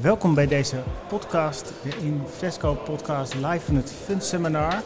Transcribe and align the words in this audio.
Welkom 0.00 0.34
bij 0.34 0.46
deze 0.46 0.76
podcast, 1.08 1.72
de 1.82 1.96
Invesco 2.00 2.74
podcast 2.74 3.34
live 3.34 3.60
van 3.60 3.74
het 3.76 3.92
Fund 4.04 4.24
Seminar. 4.24 4.82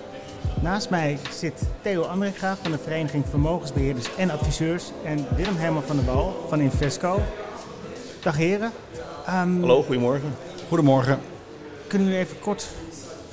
Naast 0.63 0.91
mij 0.91 1.19
zit 1.33 1.63
Theo 1.83 2.03
Andringa 2.03 2.57
van 2.63 2.71
de 2.71 2.79
Vereniging 2.79 3.25
Vermogensbeheerders 3.29 4.17
en 4.17 4.31
Adviseurs 4.31 4.91
en 5.05 5.27
Willem 5.37 5.57
Herman 5.57 5.83
van 5.83 5.97
der 5.97 6.05
Wal 6.05 6.47
van 6.49 6.61
Invesco. 6.61 7.21
Dag 8.23 8.37
heren. 8.37 8.73
Um, 9.29 9.61
Hallo, 9.61 9.83
goedemorgen. 9.83 10.35
Goedemorgen. 10.69 11.19
Kunnen 11.87 12.09
jullie 12.09 12.23
even 12.23 12.39
kort 12.39 12.69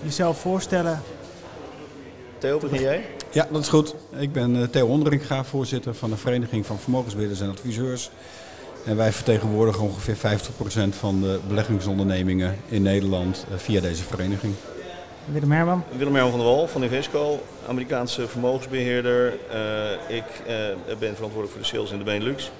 jezelf 0.01 0.39
voorstellen? 0.39 1.01
Theo, 2.37 2.59
begin 2.59 2.81
jij? 2.81 3.05
Ja, 3.31 3.47
dat 3.51 3.61
is 3.61 3.69
goed. 3.69 3.95
Ik 4.17 4.31
ben 4.31 4.55
eh, 4.55 4.67
Theo 4.67 4.87
Onderinga, 4.87 5.43
voorzitter 5.43 5.95
van 5.95 6.09
de 6.09 6.17
Vereniging 6.17 6.65
van 6.65 6.79
Vermogensbeheerders 6.79 7.41
en 7.41 7.49
Adviseurs. 7.49 8.11
En 8.85 8.95
wij 8.95 9.11
vertegenwoordigen 9.11 9.83
ongeveer 9.83 10.15
50% 10.15 10.19
van 10.89 11.21
de 11.21 11.39
beleggingsondernemingen 11.47 12.57
in 12.67 12.81
Nederland 12.81 13.45
eh, 13.51 13.57
via 13.57 13.81
deze 13.81 14.03
vereniging. 14.03 14.53
Willem 15.25 15.51
Herman. 15.51 15.83
Willem 15.97 16.13
Herman 16.13 16.31
van 16.31 16.39
der 16.39 16.49
Wal 16.49 16.67
van 16.67 16.83
Invesco, 16.83 17.39
Amerikaanse 17.67 18.27
vermogensbeheerder. 18.27 19.33
Uh, 19.53 20.15
ik 20.17 20.23
uh, 20.47 20.97
ben 20.99 21.15
verantwoordelijk 21.15 21.51
voor 21.51 21.61
de 21.61 21.67
sales 21.67 21.91
in 21.91 21.97
de 21.97 22.03
Benelux. 22.03 22.51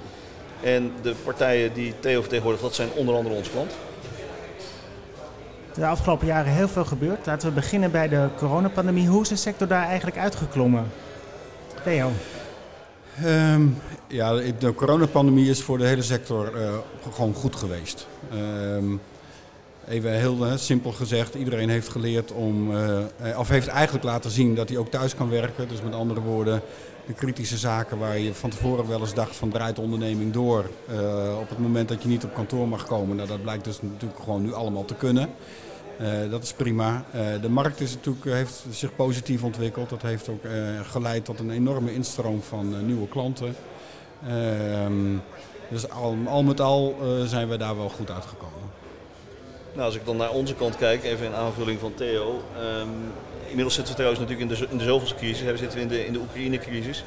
En 0.62 0.92
de 1.02 1.16
partijen 1.24 1.74
die 1.74 1.94
Theo 2.00 2.20
vertegenwoordigt, 2.20 2.64
dat 2.64 2.76
zijn 2.76 2.90
onder 2.96 3.16
andere 3.16 3.36
onze 3.36 3.52
klant. 3.52 3.72
De 5.74 5.86
afgelopen 5.86 6.28
jaren 6.28 6.52
heel 6.52 6.68
veel 6.68 6.86
gebeurd. 6.86 7.26
Laten 7.26 7.48
we 7.48 7.54
beginnen 7.54 7.92
bij 7.92 8.10
de 8.10 8.28
coronapandemie. 8.38 9.08
Hoe 9.08 9.22
is 9.22 9.28
de 9.28 9.36
sector 9.36 9.68
daar 9.68 9.88
eigenlijk 9.88 10.18
uitgeklommen? 10.18 10.92
Theo? 11.84 12.12
Um, 13.22 13.78
ja, 14.08 14.34
de 14.60 14.74
coronapandemie 14.76 15.50
is 15.50 15.62
voor 15.62 15.78
de 15.78 15.86
hele 15.86 16.02
sector 16.02 16.52
uh, 16.56 16.74
gewoon 17.12 17.34
goed 17.34 17.56
geweest. 17.56 18.08
Um, 18.34 19.02
even 19.88 20.12
heel 20.12 20.46
uh, 20.46 20.52
simpel 20.56 20.92
gezegd, 20.92 21.36
iedereen 21.36 21.70
heeft 21.70 21.90
geleerd 21.90 22.32
om, 22.32 22.72
uh, 22.72 22.98
of 23.38 23.50
heeft 23.50 23.68
eigenlijk 23.68 24.06
laten 24.06 24.32
zien 24.32 24.56
dat 24.56 24.70
hij 24.70 24.78
ook 24.78 24.90
thuis 24.90 25.16
kan 25.16 25.30
werken. 25.30 25.68
Dus 25.68 25.82
met 25.82 25.94
andere 25.94 26.22
woorden, 26.22 26.62
de 27.06 27.14
kritische 27.14 27.58
zaken 27.58 27.98
waar 27.98 28.20
je 28.20 28.34
van 28.34 28.50
tevoren 28.50 28.88
wel 28.88 29.00
eens 29.00 29.14
dacht 29.14 29.36
van 29.36 29.50
draait 29.50 29.76
de 29.76 29.82
onderneming 29.82 30.34
door. 30.34 30.70
op 31.40 31.50
het 31.50 31.60
moment 31.60 31.90
dat 31.90 32.04
je 32.04 32.10
niet 32.10 32.24
op 32.24 32.34
kantoor 32.34 32.68
mag 32.68 32.86
komen, 32.86 33.16
nou, 33.16 33.28
dat 33.28 33.42
blijkt 33.42 33.64
dus 33.64 33.82
natuurlijk 33.82 34.24
gewoon 34.24 34.42
nu 34.42 34.54
allemaal 34.54 34.86
te 34.86 34.96
kunnen. 34.96 35.30
Uh, 36.02 36.30
dat 36.30 36.44
is 36.44 36.54
prima. 36.54 37.04
Uh, 37.16 37.42
de 37.42 37.50
markt 37.50 37.80
is 37.80 37.94
natuurlijk, 37.94 38.26
heeft 38.26 38.66
zich 38.70 38.96
positief 38.96 39.44
ontwikkeld. 39.44 39.90
Dat 39.90 40.02
heeft 40.02 40.30
ook 40.30 40.44
uh, 40.44 40.52
geleid 40.84 41.26
tot 41.26 41.40
een 41.40 41.52
enorme 41.52 41.94
instroom 41.94 42.42
van 42.42 42.86
nieuwe 42.86 43.08
klanten. 43.08 43.56
Ehm, 44.28 45.18
dus 45.70 45.90
al, 45.90 46.18
al, 46.26 46.44
met 46.44 46.62
al 46.62 46.98
zijn 47.26 47.50
we 47.50 47.58
daar 47.58 47.78
wel 47.78 47.90
goed 47.90 48.12
uitgekomen. 48.12 48.72
Nou, 49.74 49.86
als 49.86 49.96
ik 49.96 50.06
dan 50.06 50.18
naar 50.18 50.32
onze 50.32 50.56
kant 50.56 50.78
kijk, 50.78 51.04
even 51.04 51.26
in 51.26 51.34
aanvulling 51.34 51.80
van 51.80 51.94
Theo. 51.94 52.44
Um, 52.82 52.90
inmiddels 53.48 53.74
zitten 53.74 53.94
we 53.94 54.00
trouwens 54.00 54.22
natuurlijk 54.22 54.52
in 54.52 54.58
de, 54.58 54.68
in 54.72 54.78
de 54.78 54.84
zoveelste 54.84 55.16
crisis. 55.16 55.42
We 55.42 55.58
zitten 55.58 55.80
in 55.80 55.88
de, 55.88 56.06
in 56.06 56.14
de 56.14 56.20
Oekraïne-crisis. 56.20 57.04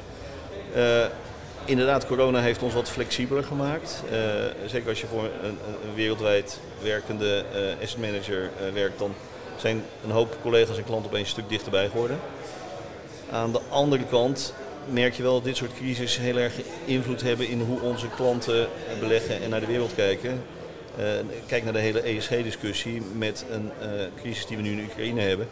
Inderdaad, 1.67 2.05
corona 2.05 2.41
heeft 2.41 2.63
ons 2.63 2.73
wat 2.73 2.89
flexibeler 2.89 3.43
gemaakt. 3.43 4.03
Uh, 4.11 4.19
zeker 4.65 4.89
als 4.89 5.01
je 5.01 5.07
voor 5.07 5.29
een, 5.43 5.57
wereldwijd 5.95 6.59
werkende 6.81 7.43
uh, 7.53 7.83
asset 7.83 7.99
manager 7.99 8.41
uh, 8.41 8.73
werkt, 8.73 8.99
dan 8.99 9.13
zijn 9.57 9.83
een 10.03 10.11
hoop 10.11 10.37
collega's 10.41 10.77
en 10.77 10.83
klanten 10.83 11.09
opeens 11.09 11.27
een 11.27 11.33
stuk 11.33 11.49
dichterbij 11.49 11.89
geworden. 11.89 12.19
Aan 13.31 13.51
de 13.51 13.59
andere 13.69 14.03
kant 14.09 14.53
merk 14.89 15.13
je 15.13 15.23
wel 15.23 15.33
dat 15.33 15.43
dit 15.43 15.57
soort 15.57 15.73
crisis 15.73 16.17
heel 16.17 16.37
erg 16.37 16.53
invloed 16.85 17.21
hebben 17.21 17.47
in 17.47 17.61
hoe 17.61 17.81
onze 17.81 18.07
klanten 18.15 18.67
beleggen 18.99 19.41
en 19.41 19.49
naar 19.49 19.59
de 19.59 19.65
wereld 19.65 19.95
kijken. 19.95 20.43
kijk 21.45 21.63
naar 21.63 21.73
de 21.73 21.79
hele 21.79 22.01
ESG-discussie 22.01 23.01
met 23.15 23.45
een 23.51 23.71
crisis 24.21 24.45
die 24.45 24.57
we 24.57 24.63
nu 24.63 24.71
in 24.71 24.83
Oekraïne 24.83 25.21
hebben. 25.21 25.47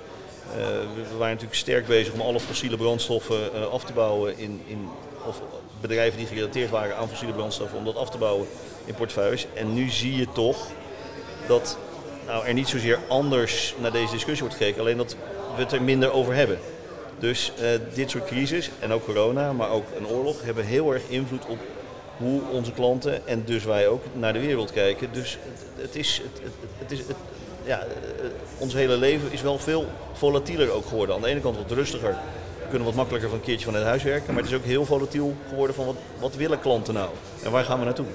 we 0.95 1.17
waren 1.17 1.33
natuurlijk 1.33 1.55
sterk 1.55 1.88
bezig 1.88 2.13
om 2.13 2.22
alle 2.22 2.39
fossiele 2.39 2.77
brandstoffen 2.77 3.72
af 3.72 3.83
te 3.83 3.94
bouwen 3.94 4.38
in, 4.38 4.62
in 4.68 4.89
of 5.28 5.41
bedrijven 5.81 6.18
die 6.18 6.28
gerelateerd 6.28 6.69
waren 6.69 6.97
aan 6.97 7.09
fossiele 7.09 7.34
brandstoffen, 7.34 7.78
om 7.78 7.86
dat 7.86 7.96
af 7.96 8.09
te 8.09 8.18
bouwen 8.18 8.47
in 8.86 8.94
portefeuilles. 8.94 9.47
En 9.53 9.74
nu 9.74 9.90
zie 9.90 10.16
je 10.16 10.28
toch 10.34 10.68
dat 11.47 11.78
nou, 12.25 12.46
er 12.46 12.53
niet 12.53 12.68
zozeer 12.68 13.00
anders 13.08 13.75
naar 13.81 13.91
deze 13.91 14.12
discussie 14.12 14.44
wordt 14.44 14.58
gekeken, 14.58 14.81
alleen 14.81 14.97
dat 14.97 15.16
we 15.56 15.62
het 15.62 15.72
er 15.72 15.81
minder 15.81 16.12
over 16.12 16.34
hebben. 16.34 16.59
Dus 17.19 17.52
uh, 17.62 17.68
dit 17.94 18.09
soort 18.09 18.25
crisis, 18.25 18.69
en 18.80 18.91
ook 18.91 19.06
corona, 19.06 19.53
maar 19.53 19.69
ook 19.69 19.86
een 19.97 20.08
oorlog, 20.08 20.41
hebben 20.44 20.66
heel 20.66 20.94
erg 20.94 21.03
invloed 21.08 21.46
op 21.46 21.58
hoe 22.18 22.42
onze 22.52 22.72
klanten 22.72 23.28
en 23.28 23.44
dus 23.46 23.63
wij 23.63 23.88
ook 23.88 24.03
naar 24.13 24.34
de 24.34 24.40
wereld 24.40 24.72
kijken. 24.72 25.09
Dus 25.12 25.38
het, 25.75 25.96
is, 25.96 26.22
het, 26.24 26.42
het 26.78 26.92
is 26.92 27.00
ja, 27.66 27.84
ons 28.57 28.74
hele 28.74 28.97
leven 28.97 29.31
is 29.31 29.42
wel 29.42 29.59
veel 29.59 29.86
volatieler 30.13 30.72
ook 30.72 30.86
geworden. 30.86 31.16
Aan 31.16 31.22
de 31.22 31.28
ene 31.28 31.40
kant 31.40 31.57
wat 31.57 31.72
rustiger, 31.72 32.18
kunnen 32.69 32.87
wat 32.87 32.95
makkelijker 32.95 33.29
van 33.29 33.37
een 33.37 33.45
keertje 33.45 33.65
vanuit 33.65 33.85
huis 33.85 34.03
werken. 34.03 34.33
Maar 34.33 34.43
het 34.43 34.51
is 34.51 34.57
ook 34.57 34.63
heel 34.63 34.85
volatiel 34.85 35.35
geworden 35.49 35.75
van 35.75 35.85
wat, 35.85 35.95
wat 36.19 36.35
willen 36.35 36.59
klanten 36.59 36.93
nou? 36.93 37.09
En 37.43 37.51
waar 37.51 37.63
gaan 37.63 37.79
we 37.79 37.85
naartoe? 37.85 38.05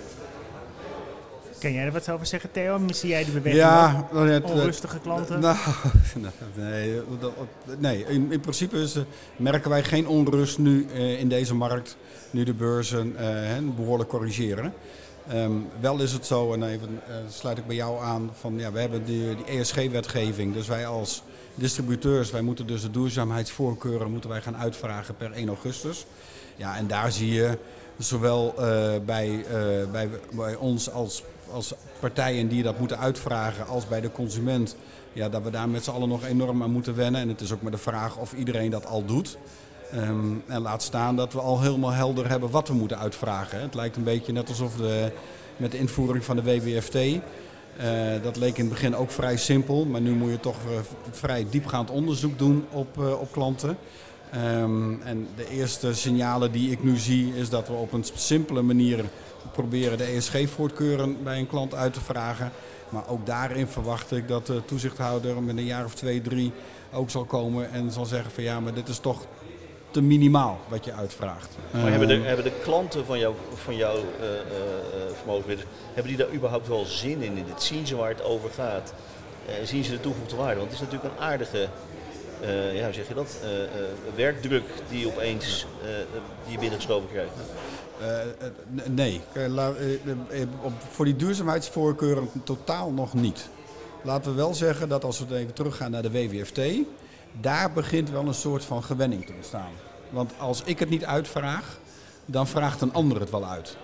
Kan 1.60 1.72
jij 1.72 1.84
er 1.84 1.92
wat 1.92 2.10
over 2.10 2.26
zeggen, 2.26 2.50
Theo? 2.50 2.78
Missie 2.78 3.08
jij 3.08 3.24
de 3.24 3.30
beweging 3.30 3.62
ja, 3.62 4.08
het, 4.14 4.44
onrustige 4.44 4.98
klanten? 4.98 5.40
Nou, 6.14 6.32
nee, 6.54 7.00
nee 7.78 8.04
in, 8.08 8.32
in 8.32 8.40
principe 8.40 8.76
is, 8.76 8.96
merken 9.36 9.70
wij 9.70 9.84
geen 9.84 10.08
onrust 10.08 10.58
nu 10.58 10.86
uh, 10.94 11.20
in 11.20 11.28
deze 11.28 11.54
markt, 11.54 11.96
nu 12.30 12.44
de 12.44 12.54
beurzen 12.54 13.16
uh, 13.20 13.74
behoorlijk 13.76 14.08
corrigeren. 14.08 14.72
Um, 15.32 15.68
wel 15.80 15.98
is 15.98 16.12
het 16.12 16.26
zo, 16.26 16.52
en 16.52 16.62
even 16.62 17.00
uh, 17.08 17.14
sluit 17.28 17.58
ik 17.58 17.66
bij 17.66 17.76
jou 17.76 18.02
aan, 18.02 18.30
van 18.40 18.58
ja, 18.58 18.72
we 18.72 18.80
hebben 18.80 19.04
die, 19.04 19.36
die 19.36 19.44
ESG-wetgeving. 19.44 20.54
Dus 20.54 20.66
wij 20.66 20.86
als 20.86 21.22
distributeurs, 21.54 22.30
wij 22.30 22.42
moeten 22.42 22.66
dus 22.66 22.82
de 22.82 22.90
duurzaamheidsvoorkeuren 22.90 24.10
moeten 24.10 24.30
wij 24.30 24.40
gaan 24.40 24.56
uitvragen 24.56 25.16
per 25.16 25.32
1 25.32 25.48
augustus. 25.48 26.06
Ja, 26.56 26.76
en 26.76 26.86
daar 26.86 27.12
zie 27.12 27.32
je 27.32 27.58
zowel 27.98 28.54
uh, 28.58 28.90
bij, 29.04 29.28
uh, 29.28 29.90
bij, 29.90 30.08
bij 30.30 30.54
ons 30.54 30.90
als, 30.90 31.22
als 31.52 31.74
partijen 32.00 32.48
die 32.48 32.62
dat 32.62 32.78
moeten 32.78 32.98
uitvragen, 32.98 33.66
als 33.66 33.88
bij 33.88 34.00
de 34.00 34.12
consument, 34.12 34.76
ja, 35.12 35.28
dat 35.28 35.42
we 35.42 35.50
daar 35.50 35.68
met 35.68 35.84
z'n 35.84 35.90
allen 35.90 36.08
nog 36.08 36.24
enorm 36.24 36.62
aan 36.62 36.70
moeten 36.70 36.96
wennen. 36.96 37.20
En 37.20 37.28
het 37.28 37.40
is 37.40 37.52
ook 37.52 37.62
maar 37.62 37.70
de 37.70 37.78
vraag 37.78 38.16
of 38.16 38.32
iedereen 38.32 38.70
dat 38.70 38.86
al 38.86 39.04
doet. 39.04 39.38
Um, 39.94 40.42
en 40.46 40.60
laat 40.60 40.82
staan 40.82 41.16
dat 41.16 41.32
we 41.32 41.40
al 41.40 41.60
helemaal 41.60 41.90
helder 41.90 42.28
hebben 42.28 42.50
wat 42.50 42.68
we 42.68 42.74
moeten 42.74 42.98
uitvragen. 42.98 43.60
Het 43.60 43.74
lijkt 43.74 43.96
een 43.96 44.04
beetje 44.04 44.32
net 44.32 44.48
alsof 44.48 44.76
de, 44.76 45.12
met 45.56 45.70
de 45.70 45.78
invoering 45.78 46.24
van 46.24 46.36
de 46.36 46.42
WWFT. 46.42 46.94
Uh, 46.94 47.12
dat 48.22 48.36
leek 48.36 48.56
in 48.56 48.64
het 48.64 48.72
begin 48.72 48.96
ook 48.96 49.10
vrij 49.10 49.36
simpel, 49.36 49.84
maar 49.84 50.00
nu 50.00 50.12
moet 50.12 50.30
je 50.30 50.40
toch 50.40 50.56
uh, 50.66 50.78
vrij 51.10 51.46
diepgaand 51.50 51.90
onderzoek 51.90 52.38
doen 52.38 52.64
op, 52.70 52.98
uh, 52.98 53.20
op 53.20 53.32
klanten. 53.32 53.76
Um, 54.34 55.02
en 55.02 55.28
de 55.36 55.48
eerste 55.48 55.94
signalen 55.94 56.52
die 56.52 56.70
ik 56.70 56.82
nu 56.82 56.96
zie 56.96 57.34
is 57.36 57.48
dat 57.48 57.68
we 57.68 57.74
op 57.74 57.92
een 57.92 58.04
simpele 58.14 58.62
manier 58.62 59.04
proberen 59.52 59.98
de 59.98 60.04
ESG-voortkeuren 60.04 61.22
bij 61.22 61.38
een 61.38 61.46
klant 61.46 61.74
uit 61.74 61.92
te 61.92 62.00
vragen. 62.00 62.52
Maar 62.88 63.08
ook 63.08 63.26
daarin 63.26 63.66
verwacht 63.66 64.12
ik 64.12 64.28
dat 64.28 64.46
de 64.46 64.62
toezichthouder 64.64 65.42
met 65.42 65.56
een 65.56 65.64
jaar 65.64 65.84
of 65.84 65.94
twee, 65.94 66.20
drie 66.20 66.52
ook 66.92 67.10
zal 67.10 67.24
komen 67.24 67.72
en 67.72 67.92
zal 67.92 68.04
zeggen 68.04 68.30
van 68.30 68.42
ja, 68.42 68.60
maar 68.60 68.74
dit 68.74 68.88
is 68.88 68.98
toch 68.98 69.26
te 69.90 70.02
minimaal 70.02 70.58
wat 70.68 70.84
je 70.84 70.92
uitvraagt. 70.92 71.56
Maar 71.70 71.90
hebben, 71.90 72.08
de, 72.08 72.14
hebben 72.14 72.44
de 72.44 72.52
klanten 72.62 73.06
van, 73.06 73.18
jou, 73.18 73.34
van 73.54 73.76
jouw 73.76 73.96
uh, 73.96 74.02
vermogensbeheerders, 75.16 75.68
hebben 75.86 76.16
die 76.16 76.16
daar 76.16 76.34
überhaupt 76.34 76.68
wel 76.68 76.84
zin 76.84 77.22
in? 77.22 77.36
in 77.36 77.44
dit? 77.44 77.62
Zien 77.62 77.86
ze 77.86 77.96
waar 77.96 78.08
het 78.08 78.22
over 78.22 78.50
gaat? 78.50 78.94
Zien 79.64 79.84
ze 79.84 79.90
de 79.90 80.00
toegevoegde 80.00 80.36
waarde? 80.36 80.60
Want 80.60 80.70
het 80.70 80.80
is 80.80 80.86
natuurlijk 80.86 81.14
een 81.14 81.22
aardige, 81.24 81.68
ja, 82.74 82.84
hoe 82.84 82.92
zeg 82.92 83.08
je 83.08 83.14
dat, 83.14 83.36
werkdruk 84.14 84.64
die 84.88 85.06
opeens 85.06 85.66
die 86.44 86.52
je 86.52 86.58
binnengeschoven 86.58 87.08
krijgt. 87.08 87.32
nee, 88.86 89.20
voor 90.90 91.04
die 91.04 91.16
duurzaamheidsvoorkeuren 91.16 92.28
totaal 92.44 92.90
nog 92.90 93.14
niet. 93.14 93.48
Laten 94.02 94.30
we 94.30 94.36
wel 94.36 94.54
zeggen 94.54 94.88
dat 94.88 95.04
als 95.04 95.18
we 95.18 95.36
even 95.36 95.54
teruggaan 95.54 95.90
naar 95.90 96.02
de 96.02 96.10
WWFT, 96.10 96.60
daar 97.40 97.72
begint 97.72 98.10
wel 98.10 98.26
een 98.26 98.34
soort 98.34 98.64
van 98.64 98.82
gewenning 98.82 99.26
te 99.26 99.32
ontstaan. 99.36 99.72
Want 100.10 100.32
als 100.38 100.62
ik 100.64 100.78
het 100.78 100.90
niet 100.90 101.04
uitvraag, 101.04 101.78
dan 102.24 102.46
vraagt 102.46 102.80
een 102.80 102.92
ander 102.92 103.20
het 103.20 103.30
wel 103.30 103.46
uit. 103.46 103.76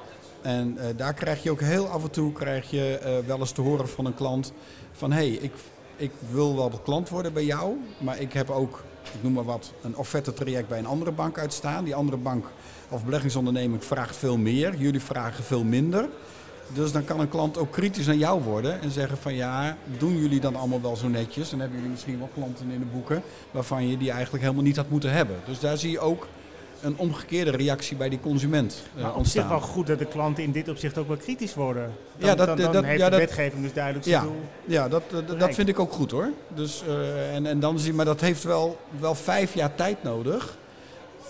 En 0.42 0.78
uh, 0.78 0.84
daar 0.96 1.14
krijg 1.14 1.42
je 1.42 1.50
ook 1.50 1.60
heel 1.60 1.88
af 1.88 2.02
en 2.02 2.10
toe 2.10 2.32
krijg 2.32 2.70
je, 2.70 3.00
uh, 3.02 3.26
wel 3.26 3.38
eens 3.38 3.52
te 3.52 3.60
horen 3.60 3.88
van 3.88 4.04
een 4.04 4.14
klant 4.14 4.52
van 4.92 5.12
hé, 5.12 5.16
hey, 5.16 5.28
ik, 5.28 5.52
ik 5.96 6.10
wil 6.30 6.56
wel 6.56 6.80
klant 6.84 7.08
worden 7.08 7.32
bij 7.32 7.44
jou, 7.44 7.76
maar 7.98 8.20
ik 8.20 8.32
heb 8.32 8.50
ook, 8.50 8.82
ik 9.02 9.22
noem 9.22 9.32
maar 9.32 9.44
wat, 9.44 9.72
een 9.82 9.96
offerte 9.96 10.32
traject 10.34 10.68
bij 10.68 10.78
een 10.78 10.86
andere 10.86 11.10
bank 11.10 11.38
uitstaan. 11.38 11.84
Die 11.84 11.94
andere 11.94 12.16
bank 12.16 12.46
of 12.88 13.04
beleggingsonderneming 13.04 13.84
vraagt 13.84 14.16
veel 14.16 14.36
meer, 14.36 14.76
jullie 14.76 15.02
vragen 15.02 15.44
veel 15.44 15.64
minder. 15.64 16.08
Dus 16.74 16.92
dan 16.92 17.04
kan 17.04 17.20
een 17.20 17.28
klant 17.28 17.58
ook 17.58 17.72
kritisch 17.72 18.08
aan 18.08 18.18
jou 18.18 18.42
worden 18.42 18.80
en 18.82 18.90
zeggen 18.90 19.18
van 19.18 19.34
ja, 19.34 19.76
doen 19.98 20.16
jullie 20.18 20.40
dan 20.40 20.56
allemaal 20.56 20.80
wel 20.80 20.96
zo 20.96 21.08
netjes? 21.08 21.52
En 21.52 21.58
hebben 21.60 21.76
jullie 21.76 21.92
misschien 21.92 22.18
wel 22.18 22.30
klanten 22.34 22.70
in 22.70 22.78
de 22.78 22.84
boeken 22.92 23.22
waarvan 23.50 23.88
je 23.88 23.96
die 23.96 24.10
eigenlijk 24.10 24.42
helemaal 24.42 24.64
niet 24.64 24.76
had 24.76 24.88
moeten 24.90 25.12
hebben. 25.12 25.36
Dus 25.46 25.60
daar 25.60 25.76
zie 25.76 25.90
je 25.90 25.98
ook 26.00 26.26
een 26.80 26.96
omgekeerde 26.98 27.50
reactie 27.50 27.96
bij 27.96 28.08
die 28.08 28.20
consument 28.20 28.82
uh, 28.96 29.02
Maar 29.02 29.10
op 29.10 29.16
ontstaan. 29.16 29.42
zich 29.42 29.50
wel 29.50 29.60
goed 29.60 29.86
dat 29.86 29.98
de 29.98 30.04
klanten 30.06 30.42
in 30.44 30.52
dit 30.52 30.68
opzicht 30.68 30.98
ook 30.98 31.08
wel 31.08 31.16
kritisch 31.16 31.54
worden. 31.54 31.92
Dan, 32.18 32.28
Ja, 32.28 32.34
dat- 32.34 32.46
dan, 32.46 32.56
dan 32.56 32.72
dat- 32.72 32.84
heeft 32.84 33.00
ja, 33.00 33.10
de 33.10 33.16
wetgeving 33.16 33.62
dus 33.62 33.72
duidelijk 33.72 34.04
Ja. 34.06 34.20
doel. 34.22 34.40
Ja, 34.64 34.88
dat, 34.88 35.02
dat- 35.38 35.54
vind 35.54 35.68
ik 35.68 35.78
ook 35.78 35.92
goed 35.92 36.10
hoor. 36.10 36.28
Dus, 36.54 36.82
eh, 36.86 37.34
en, 37.34 37.46
en 37.46 37.60
dan 37.60 37.78
zie, 37.78 37.92
maar 37.92 38.04
dat 38.04 38.20
heeft 38.20 38.42
wel, 38.42 38.78
wel 38.98 39.14
vijf 39.14 39.54
jaar 39.54 39.74
tijd 39.74 40.02
nodig 40.02 40.56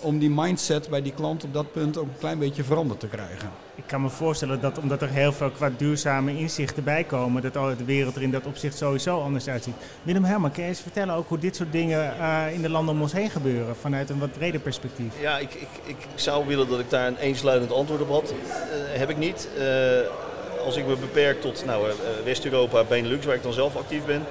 om 0.01 0.19
die 0.19 0.31
mindset 0.31 0.89
bij 0.89 1.03
die 1.03 1.13
klant 1.13 1.45
op 1.45 1.55
dat 1.55 1.73
punt 1.73 1.99
ook 1.99 2.05
een 2.05 2.19
klein 2.19 2.39
beetje 2.39 2.65
veranderd 2.65 3.01
te 3.01 3.07
krijgen. 3.07 3.51
Ik 3.75 3.85
kan 3.87 4.03
me 4.03 4.09
voorstellen 4.09 4.61
dat 4.61 4.79
omdat 4.79 5.03
er 5.03 5.09
heel 5.09 5.33
veel 5.33 5.51
qua 5.51 5.71
duurzame 5.77 6.39
inzichten 6.39 6.85
bij 6.85 7.05
komen, 7.05 7.43
dat 7.43 7.57
al 7.57 7.77
de 7.77 7.85
wereld 7.85 8.17
er 8.17 8.23
in 8.23 8.31
dat 8.31 8.47
opzicht 8.47 8.77
sowieso 8.77 9.21
anders 9.23 9.49
uitziet. 9.49 9.75
Willem 10.03 10.25
Herman, 10.25 10.53
kan 10.53 10.63
je 10.63 10.69
eens 10.69 10.81
vertellen 10.81 11.15
ook 11.15 11.29
hoe 11.29 11.39
dit 11.39 11.57
soort 11.57 11.73
dingen 11.73 12.19
eh, 12.19 12.53
in 12.53 12.63
de 12.63 12.69
landen 12.69 12.95
om 12.95 13.03
ons 13.03 13.13
heen 13.13 13.31
gebeuren, 13.31 13.77
vanuit 13.77 14.11
een 14.11 14.19
wat 14.19 14.33
breder 14.33 14.61
perspectief? 14.61 15.21
Ja, 15.21 15.39
ik, 15.39 15.55
ik, 15.55 15.69
ik 15.85 15.97
zou 16.15 16.47
willen 16.47 16.69
dat 16.69 16.81
ik 16.81 16.91
daar 16.91 17.07
een 17.07 17.17
eensluidend 17.17 17.73
antwoord 17.73 18.01
op 18.01 18.09
had. 18.09 18.31
Eh, 18.31 18.99
heb 18.99 19.11
ik 19.11 19.17
niet. 19.17 19.49
Eh, 19.59 19.65
als 20.67 20.77
ik 20.77 20.87
me 20.87 20.97
beperk 20.97 21.41
tot 21.41 21.65
nou, 21.67 21.89
eh, 21.89 21.95
West-Europa, 22.25 22.85
Benelux, 22.85 23.27
waar 23.27 23.35
ik 23.35 23.43
dan 23.43 23.53
zelf 23.53 23.77
actief 23.77 24.05
ben. 24.05 24.23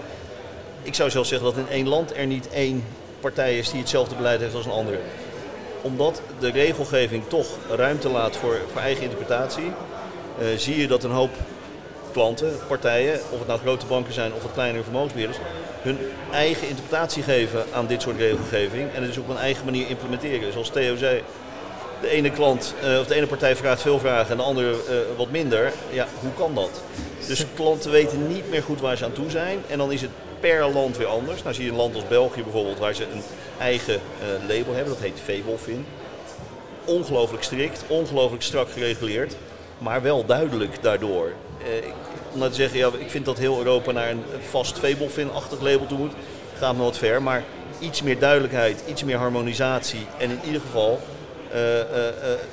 Ik 0.82 0.94
zou 0.94 1.10
zelfs 1.10 1.30
zeggen 1.30 1.48
dat 1.48 1.58
in 1.58 1.70
één 1.70 1.88
land 1.88 2.18
er 2.18 2.26
niet 2.26 2.50
één 2.50 2.84
partij 3.20 3.58
is 3.58 3.70
die 3.70 3.80
hetzelfde 3.80 4.16
beleid 4.16 4.40
heeft 4.40 4.56
als 4.56 4.66
een 4.66 4.72
andere. 4.72 5.00
Omdat 5.86 6.22
de 6.40 6.52
regelgeving 6.52 7.24
toch 7.28 7.48
ruimte 7.70 8.10
laat 8.10 8.36
voor, 8.36 8.58
voor 8.72 8.82
eigen 8.82 9.04
interpretatie, 9.04 9.72
eh, 10.40 10.46
zie 10.58 10.78
je 10.78 10.88
dat 10.88 11.04
een 11.04 11.12
hoop 11.12 11.30
klanten, 12.12 12.58
partijen, 12.68 13.20
of 13.32 13.38
het 13.38 13.48
nou 13.48 13.60
grote 13.60 13.86
banken 13.86 14.14
zijn 14.14 14.34
of 14.34 14.44
het 14.44 14.52
kleinere 14.52 14.84
vermogensbeheerders, 14.84 15.40
hun 15.82 15.98
eigen 16.32 16.68
interpretatie 16.68 17.24
geven 17.24 17.66
aan 17.74 17.88
dit 17.88 18.02
soort 18.02 18.18
regelgeving 18.18 18.94
en 18.94 19.02
het 19.02 19.06
dus 19.06 19.18
op 19.18 19.30
een 19.30 19.38
eigen 19.38 19.66
manier 19.66 19.90
implementeren. 19.90 20.52
Zoals 20.52 20.70
Theo 20.70 20.96
zei, 20.96 21.22
de 22.02 22.10
ene 22.10 22.32
klant 22.32 22.74
eh, 22.84 23.00
of 23.00 23.08
de 23.08 23.16
ene 23.16 23.28
partij 23.28 23.56
vraagt 23.56 23.82
veel 23.82 24.00
vragen 24.00 24.32
en 24.32 24.38
de 24.38 24.44
andere 24.44 24.70
eh, 24.70 24.96
wat 25.18 25.30
minder. 25.30 25.74
Ja, 25.90 26.08
hoe 26.20 26.34
kan 26.34 26.56
dat? 26.56 26.82
Dus 27.28 27.46
klanten 27.56 27.92
weten 27.92 28.28
niet 28.28 28.50
meer 28.50 28.64
goed 28.64 28.82
waar 28.82 28.98
ze 28.98 29.06
aan 29.06 29.14
toe 29.14 29.30
zijn 29.30 29.60
en 29.68 29.78
dan 29.78 29.92
is 29.92 30.02
het 30.02 30.12
per 30.40 30.70
land 30.74 30.98
weer 30.98 31.08
anders. 31.08 31.44
Nou 31.44 31.56
zie 31.56 31.64
je 31.64 31.70
een 31.70 31.78
land 31.78 31.96
als 31.96 32.08
België 32.08 32.44
bijvoorbeeld 32.44 32.80
waar 32.80 32.94
ze 32.94 33.04
een 33.04 33.22
eigen 33.60 33.94
eh, 33.94 34.28
label 34.48 34.74
hebben, 34.74 34.94
dat 34.94 35.04
heet 35.04 35.20
VWOFIN. 35.26 35.86
Ongelooflijk 36.86 37.44
strikt, 37.44 37.84
ongelooflijk 37.88 38.44
strak 38.44 38.72
gereguleerd, 38.72 39.36
maar 39.78 40.02
wel 40.02 40.26
duidelijk 40.26 40.84
daardoor. 40.84 41.32
Eh, 41.60 41.88
om 42.32 42.40
nou 42.40 42.52
te 42.52 42.58
zeggen, 42.58 42.80
ja, 42.80 42.90
ik 42.98 43.10
vind 43.10 43.26
dat 43.26 43.38
heel 43.38 43.58
Europa 43.58 43.92
naar 43.92 44.10
een 44.10 44.24
vast 44.50 44.80
VWOFIN-achtig 44.80 45.62
label 45.62 45.86
toe 45.86 45.98
moet, 45.98 46.14
gaat 46.58 46.76
me 46.76 46.84
wat 46.84 46.98
ver. 46.98 47.22
Maar 47.22 47.44
iets 47.80 48.02
meer 48.02 48.20
duidelijkheid, 48.20 48.84
iets 48.88 49.04
meer 49.04 49.18
harmonisatie 49.18 50.06
en 50.18 50.30
in 50.30 50.40
ieder 50.46 50.62
geval 50.62 51.00
eh, 51.52 51.62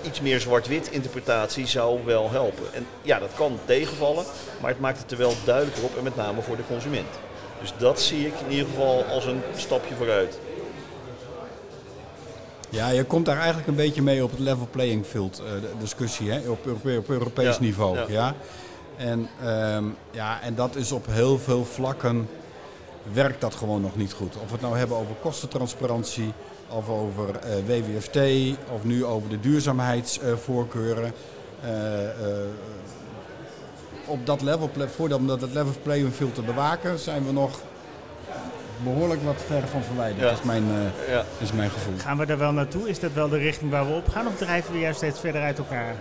iets 0.02 0.20
meer 0.20 0.40
zwart-wit 0.40 0.90
interpretatie 0.90 1.66
zou 1.66 1.98
wel 2.04 2.30
helpen. 2.30 2.64
En 2.72 2.86
ja, 3.02 3.18
dat 3.18 3.30
kan 3.34 3.58
tegenvallen, 3.64 4.24
maar 4.60 4.70
het 4.70 4.80
maakt 4.80 4.98
het 4.98 5.10
er 5.10 5.18
wel 5.18 5.34
duidelijker 5.44 5.84
op 5.84 5.96
en 5.96 6.02
met 6.02 6.16
name 6.16 6.42
voor 6.42 6.56
de 6.56 6.66
consument. 6.68 7.08
Dus 7.62 7.72
dat 7.78 8.00
zie 8.00 8.26
ik 8.26 8.32
in 8.46 8.50
ieder 8.50 8.66
geval 8.66 9.04
als 9.04 9.24
een 9.24 9.42
stapje 9.56 9.94
vooruit. 9.94 10.38
Ja, 12.70 12.88
je 12.88 13.04
komt 13.04 13.26
daar 13.26 13.36
eigenlijk 13.36 13.68
een 13.68 13.74
beetje 13.74 14.02
mee 14.02 14.22
op 14.24 14.30
het 14.30 14.40
level 14.40 14.68
playing 14.70 15.06
field 15.06 15.36
de 15.36 15.70
discussie 15.78 16.30
hè, 16.30 16.48
op, 16.48 16.66
op 16.94 17.08
Europees 17.08 17.54
Ja, 17.54 17.60
niveau. 17.60 17.98
ja. 17.98 18.04
Ja. 18.08 18.34
En, 18.96 19.28
ehm, 19.42 19.84
ja, 20.10 20.40
en 20.42 20.54
dat 20.54 20.76
is 20.76 20.92
op 20.92 21.06
heel 21.06 21.38
veel 21.38 21.64
vlakken 21.64 22.28
werkt 23.12 23.40
dat 23.40 23.54
gewoon 23.54 23.80
nog 23.80 23.96
niet 23.96 24.12
goed. 24.12 24.36
Of 24.36 24.46
we 24.46 24.52
het 24.52 24.60
nou 24.60 24.76
hebben 24.78 24.96
over 24.96 25.14
kostentransparantie, 25.20 26.32
of 26.68 26.88
over 26.88 27.36
eh, 27.36 27.54
WWFT, 27.66 28.18
of 28.74 28.84
nu 28.84 29.04
over 29.04 29.28
de 29.28 29.40
duurzaamheidsvoorkeuren. 29.40 31.12
Eh, 31.62 31.70
op 34.12 34.26
dat 34.26 34.42
level, 34.42 34.70
voordat 34.96 35.18
om 35.18 35.26
dat 35.26 35.40
level 35.40 35.72
playing 35.82 36.12
field 36.14 36.34
te 36.34 36.42
bewaken, 36.42 36.98
zijn 36.98 37.26
we 37.26 37.32
nog 37.32 37.60
behoorlijk 38.84 39.24
wat 39.24 39.42
ver 39.46 39.62
van 39.70 39.82
verwijderd. 39.82 40.20
Ja. 40.20 40.28
Dat 40.28 40.38
is 40.38 40.44
mijn, 40.44 40.64
eh, 41.06 41.12
Ja. 41.12 41.24
is 41.38 41.52
mijn 41.52 41.70
gevoel. 41.70 41.94
Gaan 41.98 42.18
we 42.18 42.26
daar 42.26 42.38
wel 42.38 42.52
naartoe? 42.52 42.88
Is 42.88 43.00
dat 43.00 43.12
wel 43.12 43.28
de 43.28 43.38
richting 43.38 43.70
waar 43.70 43.86
we 43.86 43.92
op 43.94 44.08
gaan 44.08 44.26
of 44.26 44.36
drijven 44.36 44.72
we 44.72 44.78
juist 44.80 44.96
steeds 44.96 45.20
verder 45.20 45.42
uit 45.42 45.58
elkaar? 45.58 45.94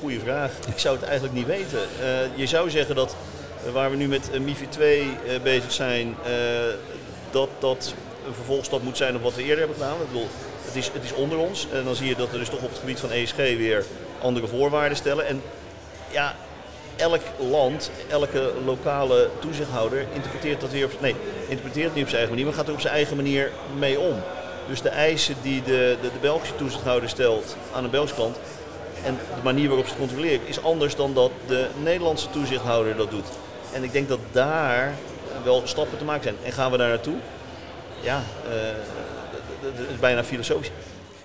Goeie 0.00 0.20
vraag. 0.20 0.50
Ik 0.74 0.78
zou 0.78 0.96
het 0.96 1.04
eigenlijk 1.04 1.34
niet 1.34 1.46
weten. 1.46 1.78
Eh, 2.00 2.06
je 2.34 2.46
zou 2.46 2.70
zeggen 2.70 2.94
dat 2.94 3.16
eh, 3.66 3.72
waar 3.72 3.90
we 3.90 3.96
nu 3.96 4.08
met 4.08 4.30
uh, 4.34 4.40
MIFI 4.40 4.68
2 4.68 5.00
eh, 5.00 5.40
bezig 5.42 5.72
zijn, 5.72 6.14
eh, 6.24 6.32
dat 7.30 7.48
dat 7.58 7.94
een 8.26 8.34
vervolgstap 8.34 8.82
moet 8.82 8.96
zijn 8.96 9.16
op 9.16 9.22
wat 9.22 9.34
we 9.34 9.40
eerder 9.42 9.58
hebben 9.58 9.76
gedaan. 9.76 10.00
Ik 10.00 10.06
bedoel, 10.06 10.28
het 10.64 10.76
is, 10.76 10.90
het 10.92 11.04
is 11.04 11.12
onder 11.12 11.38
ons 11.38 11.66
en 11.72 11.84
dan 11.84 11.94
zie 11.94 12.08
je 12.08 12.16
dat 12.16 12.30
we 12.30 12.38
dus 12.38 12.48
toch 12.48 12.62
op 12.62 12.68
het 12.70 12.78
gebied 12.78 13.00
van 13.00 13.10
ESG 13.10 13.36
weer 13.36 13.84
andere 14.22 14.46
voorwaarden 14.46 14.96
stellen. 14.96 15.26
En 15.26 15.42
ja, 16.10 16.34
elk 16.96 17.22
land, 17.38 17.90
elke 18.08 18.52
lokale 18.64 19.28
toezichthouder 19.38 20.06
interpreteert 20.14 20.60
dat 20.60 20.70
weer 20.70 20.84
op, 20.84 21.00
nee, 21.00 21.14
interpreteert 21.48 21.86
het 21.86 21.94
niet 21.94 22.04
op 22.04 22.10
zijn 22.10 22.20
eigen 22.20 22.28
manier, 22.28 22.44
maar 22.44 22.54
gaat 22.54 22.68
er 22.68 22.74
op 22.74 22.80
zijn 22.80 22.94
eigen 22.94 23.16
manier 23.16 23.50
mee 23.78 24.00
om. 24.00 24.14
Dus 24.68 24.82
de 24.82 24.88
eisen 24.88 25.34
die 25.42 25.62
de, 25.62 25.96
de, 26.00 26.08
de 26.12 26.18
Belgische 26.20 26.56
toezichthouder 26.56 27.08
stelt 27.08 27.56
aan 27.74 27.84
een 27.84 27.90
Belgische 27.90 28.16
klant 28.16 28.36
en 29.04 29.18
de 29.34 29.42
manier 29.42 29.68
waarop 29.68 29.86
ze 29.86 29.90
het 29.90 30.00
controleren 30.00 30.46
is 30.46 30.62
anders 30.62 30.96
dan 30.96 31.14
dat 31.14 31.30
de 31.46 31.66
Nederlandse 31.82 32.30
toezichthouder 32.30 32.96
dat 32.96 33.10
doet. 33.10 33.26
En 33.72 33.82
ik 33.82 33.92
denk 33.92 34.08
dat 34.08 34.18
daar 34.32 34.94
wel 35.44 35.62
stappen 35.64 35.98
te 35.98 36.04
maken 36.04 36.22
zijn. 36.22 36.36
En 36.42 36.52
gaan 36.52 36.70
we 36.70 36.76
daar 36.76 36.88
naartoe? 36.88 37.16
Ja, 38.00 38.22
eh, 38.44 38.52
het 39.60 39.90
is 39.92 39.98
bijna 40.00 40.24
filosofisch. 40.24 40.70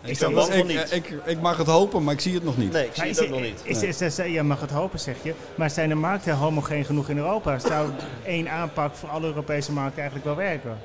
Ik 0.03 0.19
ben 0.19 0.33
bang 0.33 0.48
van 0.48 0.57
ik, 0.57 0.65
niet. 0.68 0.92
ik, 0.92 1.13
ik 1.25 1.42
mag 1.42 1.57
het 1.57 1.68
hopen, 1.68 2.03
maar 2.03 2.13
ik 2.13 2.19
zie 2.19 2.33
het 2.33 2.44
nog 2.44 2.57
niet. 2.57 2.71
Nee, 2.71 2.86
ik 2.86 2.89
zie 2.94 2.98
Maar 2.98 3.07
het 3.07 3.18
is, 3.18 3.24
ook 3.24 3.30
nog 3.31 3.42
niet. 3.42 3.62
is, 3.63 3.83
is, 3.83 4.01
is- 4.01 4.15
je 4.33 4.44
mag 4.44 4.62
het 4.62 4.71
hopen, 4.71 5.00
zeg 5.00 5.15
je. 5.21 5.33
Maar 5.56 5.69
zijn 5.69 5.89
de 5.89 5.95
markten 5.95 6.36
homogeen 6.36 6.86
genoeg 6.86 7.09
in 7.09 7.18
Europa? 7.18 7.59
Zou 7.59 7.89
één 8.25 8.50
aanpak 8.50 8.95
voor 8.95 9.09
alle 9.09 9.25
Europese 9.25 9.71
markten 9.71 9.98
eigenlijk 10.01 10.25
wel 10.25 10.36
werken? 10.36 10.77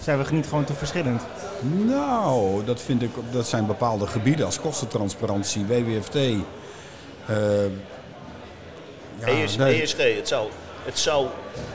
Zijn 0.00 0.18
we 0.22 0.32
niet 0.34 0.46
gewoon 0.46 0.64
te 0.64 0.74
verschillend? 0.74 1.22
Nou, 1.84 2.64
dat 2.64 2.80
vind 2.80 3.02
ik, 3.02 3.10
dat 3.30 3.46
zijn 3.48 3.66
bepaalde 3.66 4.06
gebieden 4.06 4.46
als 4.46 4.60
kostentransparantie, 4.60 5.64
WWFT. 5.66 6.14
eh, 6.14 6.34
ja, 9.18 9.26
ES, 9.26 9.56
nee, 9.56 9.82
ESG, 9.82 9.96
het 10.16 10.28
zou, 10.28 10.48
het 10.84 10.98
zou, 10.98 11.26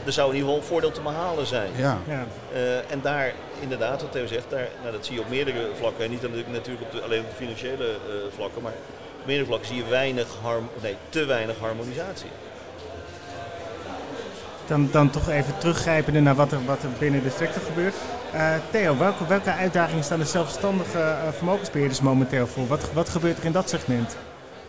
er 0.06 0.12
zou 0.12 0.30
in 0.30 0.36
ieder 0.36 0.50
geval 0.50 0.63
een 0.63 0.68
voordeel 0.69 0.92
te 0.92 1.02
behalen 1.02 1.46
zijn. 1.46 1.69
ja. 1.75 1.98
Ja. 2.07 2.25
Eh, 2.54 2.92
en 2.92 3.00
daar, 3.02 3.34
inderdaad, 3.60 4.02
wat 4.02 4.12
Theo 4.12 4.28
zegt, 4.28 4.50
daar, 4.50 4.68
nou, 4.81 4.92
dat 4.94 5.06
zie 5.06 5.16
je 5.16 5.22
op 5.22 5.30
meerdere 5.30 5.69
vlakken. 5.78 6.04
En 6.04 6.10
niet 6.10 6.22
natuurlijk- 6.22 6.52
natuurlijk 6.52 6.86
op 6.86 6.92
de, 6.92 7.02
alleen 7.02 7.19
op 7.19 7.30
de 7.30 7.36
financiële 7.36 7.86
eh, 7.86 8.13
vlakken, 8.36 8.62
maar 8.62 8.74
op 9.19 9.25
meerdere 9.25 9.48
vlakken 9.48 9.68
zie 9.68 9.78
je 9.78 9.90
weinig 9.90 10.28
harm, 10.42 10.69
nee, 10.81 10.96
te 11.10 11.25
weinig 11.25 11.60
harmonisatie. 11.60 12.30
Dan, 14.68 14.90
dan 14.92 15.10
toch 15.10 15.30
even 15.30 15.57
teruggrijpende 15.57 16.19
naar 16.19 16.36
wat 16.36 16.52
er, 16.52 16.66
wat 16.66 16.84
er 16.84 16.90
binnen 17.00 17.24
de 17.24 17.30
sector 17.38 17.62
gebeurt. 17.62 17.95
Eh, 18.33 18.54
Theo, 18.71 18.97
welke, 18.97 19.28
welke 19.28 19.52
uitdagingen 19.52 20.04
staan 20.04 20.19
de 20.19 20.26
zelfstandige 20.26 21.00
eh, 21.00 21.28
vermogensbeheerders 21.38 22.02
momenteel 22.02 22.47
voor? 22.47 22.68
Wat, 22.68 22.92
wat 22.94 23.09
gebeurt 23.09 23.38
er 23.38 23.45
in 23.45 23.52
dat 23.52 23.69
segment? 23.69 24.16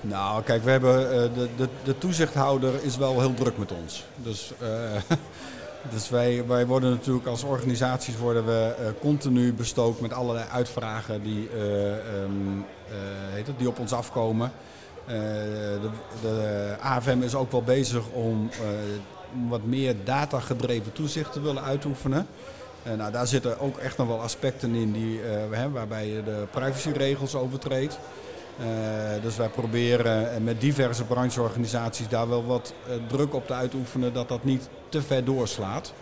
Nou, 0.00 0.42
kijk, 0.42 0.64
we 0.64 0.70
hebben, 0.70 1.12
eh, 1.12 1.34
de, 1.34 1.48
de, 1.56 1.68
de 1.84 1.98
toezichthouder 1.98 2.84
is 2.84 2.96
wel 2.96 3.20
heel 3.20 3.34
druk 3.34 3.58
met 3.58 3.72
ons. 3.72 4.04
Dus, 4.16 4.52
eh, 4.60 5.16
dus 5.90 6.08
wij, 6.08 6.46
wij 6.46 6.66
worden 6.66 6.90
natuurlijk 6.90 7.26
als 7.26 7.42
organisaties 7.42 8.16
worden 8.16 8.46
we, 8.46 8.74
eh, 8.78 8.86
continu 9.00 9.52
bestookt 9.52 10.00
met 10.00 10.12
allerlei 10.12 10.46
uitvragen 10.52 11.22
die, 11.22 11.48
eh, 11.48 11.92
ehm, 11.92 12.58
eh, 12.88 12.94
heet 13.32 13.46
het, 13.46 13.58
die 13.58 13.68
op 13.68 13.78
ons 13.78 13.92
afkomen. 13.92 14.52
De, 15.06 15.88
de 16.22 16.76
AFM 16.80 17.22
is 17.22 17.34
ook 17.34 17.50
wel 17.52 17.62
bezig 17.62 18.02
om 18.12 18.50
wat 19.48 19.64
meer 19.64 19.94
datagedreven 20.04 20.92
toezicht 20.92 21.32
te 21.32 21.40
willen 21.40 21.62
uitoefenen. 21.62 22.26
Nou, 22.96 23.12
daar 23.12 23.26
zitten 23.26 23.60
ook 23.60 23.78
echt 23.78 23.96
nog 23.96 24.06
wel 24.06 24.20
aspecten 24.20 24.74
in 24.74 24.92
die, 24.92 25.20
waarbij 25.72 26.06
je 26.06 26.22
de 26.22 26.46
privacyregels 26.50 27.34
overtreedt. 27.34 27.98
Eh, 28.58 29.22
dus 29.22 29.36
wij 29.36 29.48
proberen 29.48 30.32
eh, 30.32 30.40
met 30.40 30.60
diverse 30.60 31.04
brancheorganisaties 31.04 32.08
daar 32.08 32.28
wel 32.28 32.46
wat 32.46 32.74
eh, 32.88 32.94
druk 33.06 33.34
op 33.34 33.46
te 33.46 33.52
uitoefenen 33.52 34.12
dat 34.12 34.28
dat 34.28 34.44
niet 34.44 34.68
te 34.88 35.02
ver 35.02 35.24
doorslaat. 35.24 35.92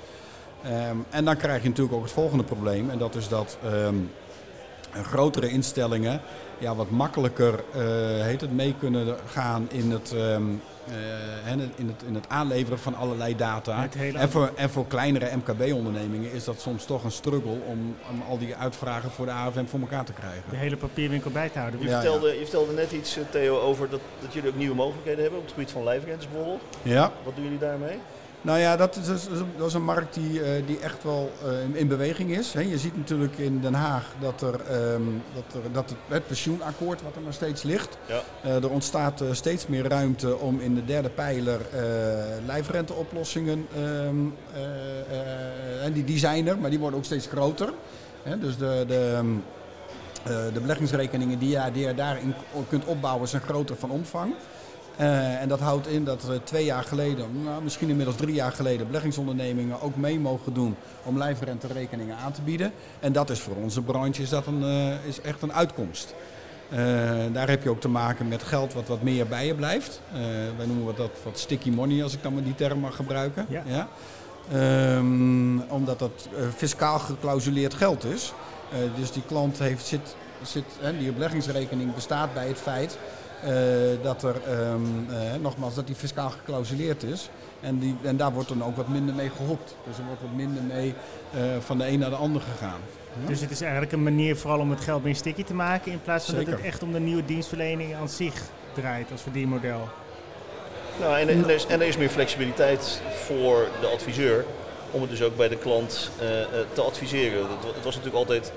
Ehm, 0.62 0.96
en 1.10 1.24
dan 1.24 1.36
krijg 1.36 1.62
je 1.62 1.68
natuurlijk 1.68 1.96
ook 1.96 2.02
het 2.02 2.12
volgende 2.12 2.44
probleem 2.44 2.90
en 2.90 2.98
dat 2.98 3.14
is 3.14 3.28
dat 3.28 3.58
ehm, 3.64 3.94
grotere 5.02 5.48
instellingen 5.48 6.20
ja, 6.58 6.74
wat 6.74 6.90
makkelijker 6.90 7.64
eh, 7.74 7.80
heet 8.24 8.40
het, 8.40 8.52
mee 8.52 8.74
kunnen 8.78 9.16
gaan 9.26 9.66
in 9.70 9.90
het, 9.90 10.12
ehm, 10.12 10.42
eh, 10.88 11.52
in, 11.52 11.88
het, 11.88 12.02
in 12.06 12.14
het 12.14 12.28
aanleveren 12.28 12.78
van 12.78 12.94
allerlei 12.94 13.36
data. 13.36 13.88
En 14.14 14.30
voor, 14.30 14.50
en 14.56 14.70
voor 14.70 14.86
kleinere 14.86 15.36
MKB-ondernemingen 15.36 16.32
is 16.32 16.44
dat 16.44 16.60
soms 16.60 16.84
toch 16.84 17.04
een 17.04 17.10
struggle 17.10 17.58
om, 17.66 17.96
om 18.10 18.22
al 18.28 18.38
die 18.38 18.54
uitvragen 18.56 19.10
voor 19.10 19.26
de 19.26 19.32
AFM 19.32 19.64
voor 19.64 19.80
elkaar 19.80 20.04
te 20.04 20.12
krijgen. 20.12 20.42
De 20.50 20.56
hele 20.56 20.76
papierwinkel 20.76 21.30
bij 21.30 21.48
te 21.48 21.58
houden. 21.58 21.80
Je, 21.80 21.88
Ja, 21.88 22.00
vertelde, 22.00 22.28
je 22.28 22.42
vertelde 22.42 22.72
net 22.72 22.92
iets, 22.92 23.16
eh, 23.16 23.22
Theo, 23.30 23.60
over 23.60 23.90
dat, 23.90 24.00
dat 24.20 24.32
jullie 24.32 24.50
ook 24.50 24.56
nieuwe 24.56 24.74
mogelijkheden 24.74 25.20
hebben 25.20 25.38
op 25.38 25.44
het 25.44 25.54
gebied 25.54 25.70
van 25.70 25.84
lijfrentes 25.84 26.28
bijvoorbeeld. 26.28 26.62
Ja. 26.82 27.12
Wat 27.24 27.34
doen 27.34 27.44
jullie 27.44 27.58
daarmee? 27.58 27.98
Nou 28.44 28.58
ja, 28.58 28.76
dat 28.76 28.96
is, 28.96 29.06
dat 29.56 29.66
is 29.66 29.74
een 29.74 29.84
markt 29.84 30.14
die, 30.14 30.40
uh, 30.40 30.66
die 30.66 30.78
echt 30.78 31.02
wel 31.02 31.32
uh, 31.44 31.80
in 31.80 31.88
beweging 31.88 32.36
is. 32.36 32.52
Je 32.52 32.78
ziet 32.78 32.96
natuurlijk 32.96 33.38
in 33.38 33.60
Den 33.60 33.74
Haag 33.74 34.12
dat, 34.20 34.42
er, 34.42 34.54
um, 34.92 35.22
dat, 35.34 35.62
er, 35.62 35.72
dat 35.72 35.90
het, 35.90 35.98
het, 36.08 36.26
pensioenakkoord 36.26 37.02
wat 37.02 37.16
er 37.16 37.22
nog 37.22 37.32
steeds 37.32 37.62
ligt. 37.62 37.98
Ja. 38.06 38.20
Uh, 38.44 38.54
er 38.54 38.70
ontstaat 38.70 39.22
steeds 39.30 39.66
meer 39.66 39.88
ruimte 39.88 40.38
om 40.38 40.60
in 40.60 40.74
de 40.74 40.84
derde 40.84 41.08
pijler 41.08 41.60
lijfrenteoplossingen. 42.46 43.66
Um, 43.78 44.34
en 45.82 45.92
die, 45.92 46.04
die 46.04 46.18
zijn 46.18 46.48
er, 46.48 46.58
maar 46.58 46.70
die 46.70 46.78
worden 46.78 46.98
ook 46.98 47.04
steeds 47.04 47.26
groter. 47.26 47.72
Dus 48.40 48.56
de, 48.56 48.84
de, 48.86 49.14
um, 49.18 49.42
de 50.24 50.60
beleggingsrekeningen 50.60 51.38
die 51.38 51.50
je, 51.50 51.70
die 51.72 51.86
je 51.86 51.94
daarin 51.94 52.34
kunt 52.68 52.84
opbouwen 52.84 53.28
zijn 53.28 53.42
groter 53.42 53.76
van 53.76 53.90
omvang. 53.90 54.34
Uh, 55.00 55.40
en 55.40 55.48
dat 55.48 55.60
houdt 55.60 55.86
in 55.86 56.04
dat 56.04 56.22
we 56.22 56.40
twee 56.44 56.64
jaar 56.64 56.82
geleden, 56.82 57.42
nou, 57.44 57.62
misschien 57.62 57.88
inmiddels 57.88 58.16
drie 58.16 58.34
jaar 58.34 58.52
geleden, 58.52 58.86
beleggingsondernemingen 58.86 59.80
ook 59.80 59.96
mee 59.96 60.20
mogen 60.20 60.54
doen 60.54 60.76
om 61.02 61.18
lijfrenterekeningen 61.18 62.16
aan 62.16 62.32
te 62.32 62.42
bieden. 62.42 62.72
En 63.00 63.12
dat 63.12 63.30
is 63.30 63.40
voor 63.40 63.56
onze 63.56 63.82
branche 63.82 64.22
is 64.22 64.28
dat 64.28 64.46
een, 64.46 64.62
uh, 64.62 65.06
is 65.06 65.20
echt 65.20 65.42
een 65.42 65.52
uitkomst. 65.52 66.14
Uh, 66.72 66.78
daar 67.32 67.48
heb 67.48 67.62
je 67.62 67.70
ook 67.70 67.80
te 67.80 67.88
maken 67.88 68.28
met 68.28 68.42
geld 68.42 68.72
wat 68.72 68.88
wat 68.88 69.02
meer 69.02 69.26
bij 69.26 69.46
je 69.46 69.54
blijft. 69.54 70.00
wij 70.56 70.66
noemen 70.66 70.94
dat 70.96 71.10
wat 71.24 71.38
sticky 71.38 71.70
money, 71.70 72.02
als 72.02 72.14
ik 72.14 72.22
dan 72.22 72.34
maar 72.34 72.42
die 72.42 72.54
term 72.54 72.78
mag 72.78 72.96
gebruiken. 72.96 73.46
Ja. 73.48 73.62
ja? 73.66 73.88
Um, 74.96 75.60
omdat 75.60 75.98
dat 75.98 76.28
fiscaal 76.56 76.98
geclausuleerd 76.98 77.74
geld 77.74 78.04
is. 78.04 78.32
dus 78.96 79.12
die 79.12 79.22
klant 79.26 79.58
heeft, 79.58 79.86
zit, 79.86 80.16
zit, 80.42 80.64
die 80.98 81.12
beleggingsrekening 81.12 81.94
bestaat 81.94 82.34
bij 82.34 82.48
het 82.48 82.58
feit 82.58 82.98
dat 84.02 84.22
er, 84.22 84.34
um, 84.70 85.06
uh, 85.10 85.16
nogmaals, 85.40 85.74
dat 85.74 85.86
die 85.86 85.96
fiscaal 85.96 86.30
geclausuleerd 86.30 87.02
is. 87.02 87.30
En, 87.60 87.78
die, 87.78 87.96
en 88.02 88.16
daar 88.16 88.32
wordt 88.32 88.48
dan 88.48 88.64
ook 88.64 88.76
wat 88.76 88.88
minder 88.88 89.14
mee 89.14 89.30
gehopt. 89.36 89.76
Dus 89.86 89.98
er 89.98 90.04
wordt 90.04 90.20
wat 90.20 90.32
minder 90.32 90.62
mee 90.62 90.94
uh, 91.34 91.40
van 91.60 91.78
de 91.78 91.88
een 91.88 91.98
naar 91.98 92.10
de 92.10 92.16
ander 92.16 92.42
gegaan. 92.42 92.80
Ja? 93.20 93.28
Dus 93.28 93.40
het 93.40 93.50
is 93.50 93.60
eigenlijk 93.60 93.92
een 93.92 94.02
manier 94.02 94.36
vooral 94.36 94.58
om 94.58 94.70
het 94.70 94.80
geld 94.80 95.04
meer 95.04 95.16
sticky 95.16 95.44
te 95.44 95.54
maken... 95.54 95.92
in 95.92 96.02
plaats 96.02 96.24
van 96.24 96.34
Zeker. 96.34 96.50
dat 96.50 96.60
het 96.60 96.68
echt 96.68 96.82
om 96.82 96.92
de 96.92 97.00
nieuwe 97.00 97.24
dienstverlening 97.24 97.94
aan 97.94 98.08
zich 98.08 98.42
draait 98.72 99.10
als 99.12 99.22
verdienmodel. 99.22 99.88
Nou, 101.00 101.18
en, 101.18 101.28
en, 101.28 101.44
er 101.44 101.50
is, 101.50 101.66
en 101.66 101.80
er 101.80 101.86
is 101.86 101.96
meer 101.96 102.08
flexibiliteit 102.08 103.00
voor 103.10 103.68
de 103.80 103.86
adviseur 103.86 104.44
om 104.90 105.00
het 105.00 105.10
dus 105.10 105.22
ook 105.22 105.36
bij 105.36 105.48
de 105.48 105.56
klant 105.58 106.10
te 106.72 106.80
adviseren. 106.80 107.38
Het, 107.38 107.74
het 107.74 107.84
was 107.84 107.96
natuurlijk 107.96 108.16
altijd 108.16 108.52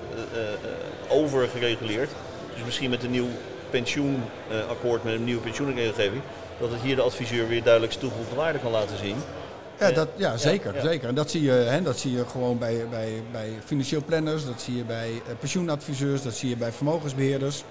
overgereguleerd. 1.08 2.10
Dus 2.54 2.64
misschien 2.64 2.90
met 2.90 3.02
een 3.02 3.10
nieuw 3.10 3.28
pensioenakkoord 3.70 5.04
met 5.04 5.14
een 5.14 5.24
nieuwe 5.24 5.40
pensioenregelgeving, 5.40 6.22
dat 6.60 6.70
het 6.70 6.80
hier 6.80 6.96
de 6.96 7.02
adviseur 7.02 7.48
weer 7.48 7.62
duidelijk 7.62 7.92
toegevoegde 7.92 8.34
waarde 8.34 8.58
kan 8.58 8.70
laten 8.70 8.98
zien. 8.98 9.16
Ja, 9.78 9.90
dat, 9.90 10.08
ja 10.16 10.36
zeker. 10.36 10.74
Ja, 10.74 10.80
zeker. 10.80 11.08
En 11.08 11.14
dat 11.14 11.30
zie 11.30 11.42
je, 11.42 11.50
hè, 11.50 11.82
dat 11.82 11.98
zie 11.98 12.12
je 12.12 12.26
gewoon 12.26 12.58
bij, 12.58 12.86
bij, 12.90 13.22
bij 13.32 13.50
financieel 13.64 14.02
planners, 14.04 14.44
dat 14.44 14.60
zie 14.60 14.76
je 14.76 14.84
bij 14.84 15.10
uh, 15.10 15.20
pensioenadviseurs, 15.38 16.22
dat 16.22 16.34
zie 16.34 16.48
je 16.48 16.56
bij 16.56 16.72
vermogensbeheerders. 16.72 17.64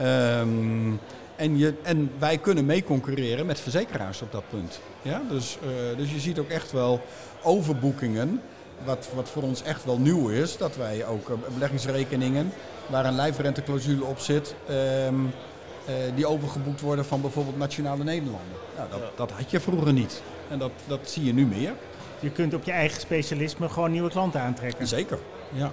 Um, 0.00 1.00
en, 1.36 1.58
je, 1.58 1.74
en 1.82 2.10
wij 2.18 2.38
kunnen 2.38 2.66
mee 2.66 2.84
concurreren 2.84 3.46
met 3.46 3.60
verzekeraars 3.60 4.22
op 4.22 4.32
dat 4.32 4.44
punt. 4.50 4.80
Ja? 5.02 5.22
Dus, 5.30 5.58
uh, 5.62 5.96
dus 5.96 6.12
je 6.12 6.20
ziet 6.20 6.38
ook 6.38 6.48
echt 6.48 6.72
wel 6.72 7.00
overboekingen. 7.42 8.42
Wat, 8.84 9.08
wat 9.14 9.28
voor 9.28 9.42
ons 9.42 9.62
echt 9.62 9.84
wel 9.84 9.98
nieuw 9.98 10.28
is, 10.28 10.56
dat 10.56 10.76
wij 10.76 11.06
ook 11.06 11.28
uh, 11.28 11.36
beleggingsrekeningen 11.54 12.52
waar 12.86 13.04
een 13.04 13.14
lijfrenteclausule 13.14 14.04
op 14.04 14.18
zit, 14.18 14.54
um, 14.70 15.24
uh, 15.24 15.94
die 16.14 16.26
overgeboekt 16.26 16.80
worden 16.80 17.04
van 17.04 17.20
bijvoorbeeld 17.20 17.58
Nationale 17.58 18.04
Nederlanden. 18.04 18.56
Nou, 18.76 18.90
dat, 18.90 19.00
dat 19.16 19.30
had 19.30 19.50
je 19.50 19.60
vroeger 19.60 19.92
niet. 19.92 20.22
En 20.50 20.58
dat, 20.58 20.70
dat 20.86 21.00
zie 21.02 21.24
je 21.24 21.34
nu 21.34 21.46
meer. 21.46 21.72
Je 22.20 22.30
kunt 22.30 22.54
op 22.54 22.64
je 22.64 22.72
eigen 22.72 23.00
specialisme 23.00 23.68
gewoon 23.68 23.90
nieuwe 23.90 24.10
klanten 24.10 24.40
aantrekken. 24.40 24.86
Zeker, 24.86 25.18
ja. 25.52 25.70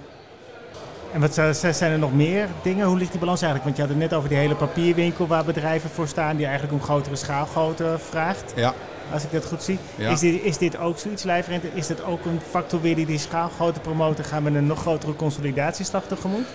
En 1.12 1.20
wat 1.20 1.34
zijn 1.74 1.92
er 1.92 1.98
nog 1.98 2.14
meer 2.14 2.48
dingen? 2.62 2.86
Hoe 2.86 2.98
ligt 2.98 3.10
die 3.10 3.20
balans 3.20 3.42
eigenlijk? 3.42 3.64
Want 3.64 3.76
je 3.76 3.82
had 3.82 4.00
het 4.02 4.10
net 4.10 4.18
over 4.18 4.28
die 4.28 4.38
hele 4.38 4.54
papierwinkel 4.54 5.26
waar 5.26 5.44
bedrijven 5.44 5.90
voor 5.90 6.08
staan, 6.08 6.36
die 6.36 6.46
eigenlijk 6.46 6.74
om 6.74 6.82
grotere 6.82 7.16
schaalgrootte 7.16 7.96
vraagt. 7.98 8.52
Ja. 8.56 8.74
Als 9.12 9.24
ik 9.24 9.32
dat 9.32 9.44
goed 9.44 9.62
zie. 9.62 9.78
Ja. 9.96 10.10
Is, 10.10 10.20
dit, 10.20 10.42
is 10.42 10.58
dit 10.58 10.78
ook 10.78 10.98
zoiets, 10.98 11.22
lijfrente? 11.22 11.68
Is 11.74 11.86
dit 11.86 12.04
ook 12.04 12.24
een 12.24 12.40
factor 12.50 12.80
weer 12.80 12.94
die 12.94 13.06
die 13.06 13.18
schaalgrootte 13.18 13.80
promoten? 13.80 14.24
Gaan 14.24 14.44
we 14.44 14.50
een 14.50 14.66
nog 14.66 14.80
grotere 14.80 15.16
consolidatieslag 15.16 16.06
tegemoet? 16.06 16.46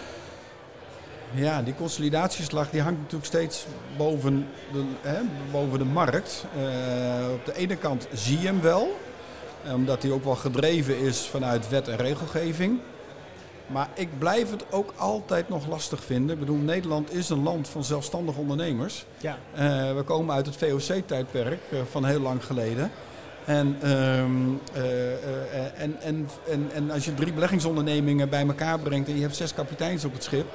Ja, 1.34 1.62
die 1.62 1.76
consolidatieslag 1.76 2.70
die 2.70 2.82
hangt 2.82 3.00
natuurlijk 3.00 3.26
steeds 3.26 3.66
boven 3.98 4.48
de, 4.72 4.84
hè, 5.02 5.20
boven 5.52 5.80
de 5.80 5.86
markt. 5.86 6.46
Uh, 6.58 7.34
op 7.34 7.46
de 7.46 7.56
ene 7.56 7.76
kant 7.76 8.08
zie 8.14 8.40
je 8.40 8.46
hem 8.46 8.62
wel, 8.62 8.98
omdat 9.74 10.02
hij 10.04 10.12
ook 10.12 10.24
wel 10.24 10.36
gedreven 10.36 11.00
is 11.00 11.28
vanuit 11.28 11.70
wet 11.70 11.88
en 11.88 11.98
regelgeving. 11.98 12.80
Maar 13.72 13.90
ik 13.94 14.10
blijf 14.18 14.52
het 14.52 14.64
ook 14.72 14.94
altijd 14.96 15.50
nog 15.50 15.68
lastig 15.68 16.04
vinden. 16.04 16.34
Ik 16.34 16.40
bedoel, 16.40 16.58
Nederland 16.58 17.14
is 17.14 17.30
een 17.30 17.44
land 17.44 17.68
van 17.68 17.84
zelfstandige 17.84 18.40
ondernemers. 18.40 19.06
Ja. 19.18 19.38
Uh, 19.54 19.60
we 19.96 20.04
komen 20.06 20.36
uit 20.36 20.46
het 20.46 20.56
VOC-tijdperk 20.56 21.60
uh, 21.70 21.80
van 21.90 22.06
heel 22.06 22.20
lang 22.20 22.46
geleden. 22.46 22.92
En, 23.46 23.92
um, 23.92 24.62
en, 25.78 26.02
en, 26.02 26.30
en, 26.48 26.70
en 26.74 26.92
als 26.92 27.06
je 27.06 27.14
drie 27.14 27.34
beleggingsondernemingen 27.34 28.30
bij 28.30 28.48
elkaar 28.48 28.80
brengt 28.80 29.08
en 29.10 29.16
je 29.16 29.22
hebt 29.22 29.36
zes 29.36 29.54
kapiteins 29.54 30.06
op 30.06 30.14
het 30.14 30.24
schip, 30.24 30.46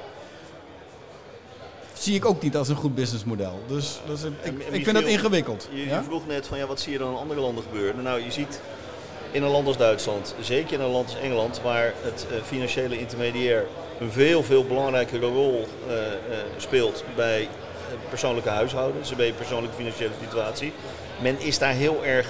zie 1.93 2.15
ik 2.15 2.25
ook 2.25 2.41
niet 2.41 2.57
als 2.57 2.69
een 2.69 2.75
goed 2.75 2.95
businessmodel. 2.95 3.59
Dus, 3.67 3.99
dus 4.07 4.23
ik, 4.23 4.33
ik 4.71 4.83
vind 4.83 4.97
het 4.97 5.05
ingewikkeld. 5.05 5.69
Je, 5.71 5.85
je, 5.85 6.03
vroeg 6.03 6.27
net 6.27 6.47
van 6.47 6.57
ja, 6.57 6.65
wat 6.65 6.79
zie 6.79 6.91
je 6.91 6.97
dan 6.97 7.11
in 7.11 7.17
andere 7.17 7.39
landen 7.39 7.63
gebeuren? 7.63 8.03
Nou, 8.03 8.23
je 8.23 8.31
ziet 8.31 8.61
in 9.31 9.43
een 9.43 9.49
land 9.49 9.67
als 9.67 9.77
Duitsland, 9.77 10.35
zeker 10.41 10.73
in 10.73 10.81
een 10.81 10.91
land 10.91 11.09
als 11.09 11.19
Engeland, 11.19 11.61
waar 11.61 11.93
het 12.01 12.27
uh, 12.31 12.37
financiële 12.43 12.99
intermediair 12.99 13.65
een 13.99 14.11
veel, 14.11 14.43
veel 14.43 14.65
belangrijkere 14.65 15.25
rol 15.25 15.67
uh, 15.87 15.93
uh, 15.93 15.99
speelt 16.57 17.03
bij 17.15 17.47
persoonlijke 18.09 18.49
huishouden, 18.49 19.01
dus 19.01 19.15
bij 19.15 19.31
persoonlijke 19.31 19.75
financiële 19.75 20.11
situatie. 20.23 20.73
Men 21.21 21.39
is 21.39 21.59
daar 21.59 21.73
heel 21.73 22.05
erg 22.05 22.29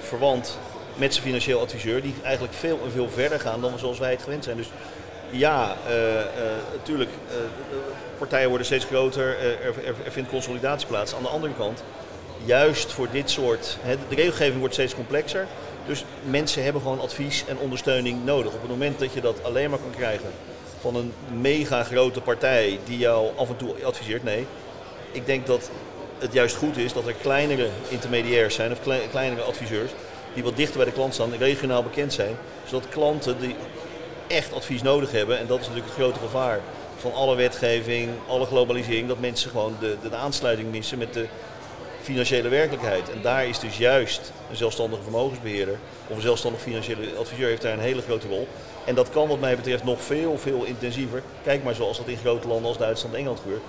verwant 0.00 0.58
met 0.94 1.12
zijn 1.12 1.26
financieel 1.26 1.60
adviseur, 1.60 2.02
die 2.02 2.14
eigenlijk 2.22 2.54
veel 2.54 2.78
en 2.84 2.90
veel 2.90 3.08
verder 3.08 3.40
gaan 3.40 3.60
dan 3.60 3.78
zoals 3.78 3.98
wij 3.98 4.10
het 4.10 4.22
gewend 4.22 4.44
zijn. 4.44 4.56
Dus 4.56 4.70
ja, 5.30 5.76
natuurlijk, 6.72 7.10
partijen 8.18 8.48
worden 8.48 8.66
steeds 8.66 8.84
groter, 8.84 9.38
er, 9.38 9.64
er, 9.64 9.94
er, 10.04 10.12
vindt 10.12 10.30
consolidatie 10.30 10.86
plaats. 10.86 11.14
Aan 11.14 11.22
de 11.22 11.28
andere 11.28 11.54
kant, 11.54 11.82
juist 12.44 12.92
voor 12.92 13.08
dit 13.12 13.30
soort, 13.30 13.76
hè, 13.80 13.96
de 14.08 14.14
regelgeving 14.14 14.58
wordt 14.58 14.74
steeds 14.74 14.94
complexer. 14.94 15.46
Dus 15.90 16.04
mensen 16.24 16.62
hebben 16.62 16.82
gewoon 16.82 17.00
advies 17.00 17.44
en 17.48 17.58
ondersteuning 17.58 18.24
nodig. 18.24 18.52
Op 18.52 18.60
het 18.60 18.70
moment 18.70 18.98
dat 18.98 19.12
je 19.12 19.20
dat 19.20 19.44
alleen 19.44 19.70
maar 19.70 19.78
kan 19.78 19.90
krijgen 19.96 20.30
van 20.80 20.96
een 20.96 21.12
mega 21.40 21.84
grote 21.84 22.20
partij 22.20 22.78
die 22.84 22.98
jou 22.98 23.28
af 23.36 23.48
en 23.48 23.56
toe 23.56 23.84
adviseert, 23.84 24.24
nee. 24.24 24.46
Ik 25.12 25.26
denk 25.26 25.46
dat 25.46 25.70
het 26.18 26.32
juist 26.32 26.56
goed 26.56 26.76
is 26.76 26.92
dat 26.92 27.06
er 27.06 27.12
kleinere 27.12 27.68
intermediairs 27.88 28.54
zijn 28.54 28.72
of 28.72 28.78
kleinere 29.10 29.42
adviseurs 29.42 29.90
die 30.34 30.42
wat 30.42 30.56
dichter 30.56 30.76
bij 30.76 30.86
de 30.86 30.92
klant 30.92 31.14
staan, 31.14 31.36
regionaal 31.36 31.82
bekend 31.82 32.12
zijn, 32.12 32.36
zodat 32.66 32.88
klanten 32.88 33.40
die 33.40 33.54
echt 34.26 34.52
advies 34.52 34.82
nodig 34.82 35.10
hebben, 35.10 35.38
en 35.38 35.46
dat 35.46 35.60
is 35.60 35.66
natuurlijk 35.66 35.94
het 35.94 36.02
grote 36.02 36.18
gevaar 36.18 36.60
van 36.96 37.12
alle 37.12 37.36
wetgeving, 37.36 38.10
alle 38.28 38.46
globalisering, 38.46 39.08
dat 39.08 39.20
mensen 39.20 39.50
gewoon 39.50 39.76
de, 39.80 39.96
de, 40.02 40.08
de 40.08 40.16
aansluiting 40.16 40.70
missen 40.70 40.98
met 40.98 41.14
de 41.14 41.26
financiële 42.02 42.48
werkelijkheid. 42.48 43.10
En 43.10 43.22
daar 43.22 43.46
is 43.46 43.58
dus 43.58 43.78
juist 43.78 44.32
een 44.50 44.56
zelfstandige 44.56 45.02
vermogensbeheerder 45.02 45.78
of 46.06 46.16
een 46.16 46.22
zelfstandig 46.22 46.60
financiële 46.60 47.16
adviseur 47.18 47.48
heeft 47.48 47.62
daar 47.62 47.72
een 47.72 47.80
hele 47.80 48.02
grote 48.02 48.28
rol. 48.28 48.48
En 48.86 48.94
dat 48.94 49.10
kan 49.10 49.28
wat 49.28 49.40
mij 49.40 49.56
betreft 49.56 49.84
nog 49.84 50.02
veel, 50.02 50.38
veel 50.38 50.64
intensiever. 50.64 51.22
Kijk 51.44 51.64
maar 51.64 51.74
zoals 51.74 51.96
dat 51.96 52.06
in 52.06 52.16
grote 52.16 52.48
landen 52.48 52.68
als 52.68 52.78
Duitsland 52.78 53.14
en 53.14 53.20
Engeland 53.20 53.40
gebeurt. 53.40 53.62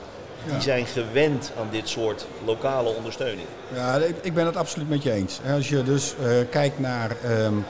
Die 0.46 0.62
zijn 0.62 0.86
gewend 0.86 1.52
aan 1.60 1.68
dit 1.72 1.90
soort 1.90 2.26
lokale 2.46 2.90
ondersteuning. 2.90 3.48
Ja, 3.74 4.00
ik 4.22 4.34
ben 4.34 4.46
het 4.46 4.56
absoluut 4.56 4.90
met 4.90 5.04
je 5.04 5.12
eens. 5.12 5.40
Als 5.54 5.70
je 5.70 5.84
dus 5.84 6.16
uh, 6.22 6.28
kijkt 6.50 6.80
naar 6.80 7.18
um, 7.26 7.66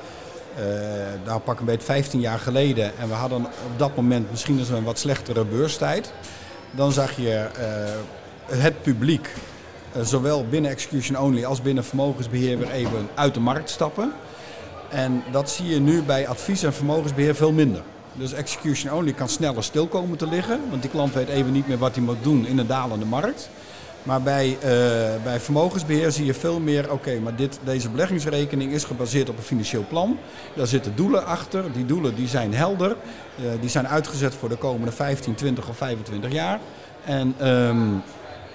uh, 0.59 0.65
nou 1.25 1.39
pak 1.39 1.59
een 1.59 1.65
beetje 1.65 1.85
15 1.85 2.19
jaar 2.19 2.39
geleden 2.39 2.97
en 2.97 3.07
we 3.07 3.13
hadden 3.13 3.45
op 3.45 3.77
dat 3.77 3.95
moment 3.95 4.31
misschien 4.31 4.57
eens 4.59 4.69
een 4.69 4.83
wat 4.83 4.99
slechtere 4.99 5.45
beurstijd. 5.45 6.13
Dan 6.71 6.91
zag 6.91 7.15
je 7.15 7.47
uh, 7.59 8.59
het 8.59 8.81
publiek, 8.81 9.29
zowel 10.01 10.45
binnen 10.49 10.71
execution 10.71 11.19
only 11.19 11.45
als 11.45 11.61
binnen 11.61 11.83
vermogensbeheer, 11.83 12.57
weer 12.57 12.71
even 12.71 13.09
uit 13.15 13.33
de 13.33 13.39
markt 13.39 13.69
stappen. 13.69 14.11
En 14.89 15.23
dat 15.31 15.49
zie 15.49 15.67
je 15.67 15.79
nu 15.79 16.01
bij 16.01 16.27
advies 16.27 16.63
en 16.63 16.73
vermogensbeheer 16.73 17.35
veel 17.35 17.51
minder. 17.51 17.81
Dus 18.13 18.33
execution 18.33 18.93
only 18.93 19.13
kan 19.13 19.29
sneller 19.29 19.63
stil 19.63 19.87
komen 19.87 20.17
te 20.17 20.27
liggen, 20.27 20.59
want 20.69 20.81
die 20.81 20.91
klant 20.91 21.13
weet 21.13 21.27
even 21.27 21.51
niet 21.51 21.67
meer 21.67 21.77
wat 21.77 21.95
hij 21.95 22.03
moet 22.03 22.23
doen 22.23 22.45
in 22.47 22.57
een 22.57 22.67
dalende 22.67 23.05
markt. 23.05 23.49
Maar 24.03 24.21
bij, 24.21 24.47
uh, 24.47 24.63
bij 25.23 25.39
vermogensbeheer 25.39 26.11
zie 26.11 26.25
je 26.25 26.33
veel 26.33 26.59
meer, 26.59 26.91
oké, 26.91 27.19
maar 27.19 27.35
dit, 27.35 27.59
deze 27.63 27.89
beleggingsrekening 27.89 28.71
is 28.71 28.83
gebaseerd 28.83 29.29
op 29.29 29.37
een 29.37 29.43
financieel 29.43 29.85
plan. 29.89 30.17
Daar 30.55 30.67
zitten 30.67 30.95
doelen 30.95 31.25
achter. 31.25 31.71
Die 31.73 31.85
doelen 31.85 32.15
die 32.15 32.27
zijn 32.27 32.53
helder. 32.53 32.89
Uh, 32.89 33.45
die 33.59 33.69
zijn 33.69 33.87
uitgezet 33.87 34.35
voor 34.35 34.49
de 34.49 34.55
komende 34.55 34.91
15, 34.91 35.35
20 35.35 35.69
of 35.69 35.77
25 35.77 36.31
jaar. 36.31 36.59
En, 37.05 37.47
um, 37.47 38.01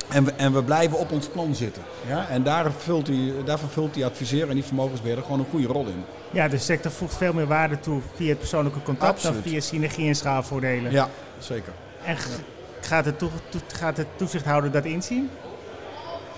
En 0.08 0.24
we, 0.24 0.32
en 0.36 0.52
we 0.52 0.62
blijven 0.62 0.98
op 0.98 1.12
ons 1.12 1.26
plan 1.26 1.54
zitten. 1.54 1.82
Ja? 2.06 2.28
En 2.28 2.42
daar, 2.42 2.72
vult 2.72 3.06
die, 3.06 3.44
daar 3.44 3.58
vervult 3.58 3.94
die 3.94 4.04
adviseur 4.04 4.48
en 4.48 4.54
die 4.54 4.64
vermogensbeheerder 4.64 5.24
gewoon 5.24 5.40
een 5.40 5.46
goede 5.50 5.66
rol 5.66 5.86
in. 5.86 6.04
Ja, 6.30 6.48
de 6.48 6.58
sector 6.58 6.90
voegt 6.90 7.16
veel 7.16 7.32
meer 7.32 7.46
waarde 7.46 7.80
toe 7.80 8.00
via 8.14 8.28
het 8.28 8.38
persoonlijke 8.38 8.82
contact 8.82 9.12
Absoluut. 9.12 9.42
dan 9.42 9.52
via 9.52 9.60
synergie 9.60 10.08
en 10.08 10.14
schaalvoordelen. 10.14 10.92
Ja, 10.92 11.08
zeker. 11.38 11.72
En 12.04 12.16
gaat, 12.80 13.04
de 13.04 13.28
gaat 13.66 13.96
de 13.96 14.06
toezichthouder 14.16 14.70
dat 14.70 14.84
inzien? 14.84 15.30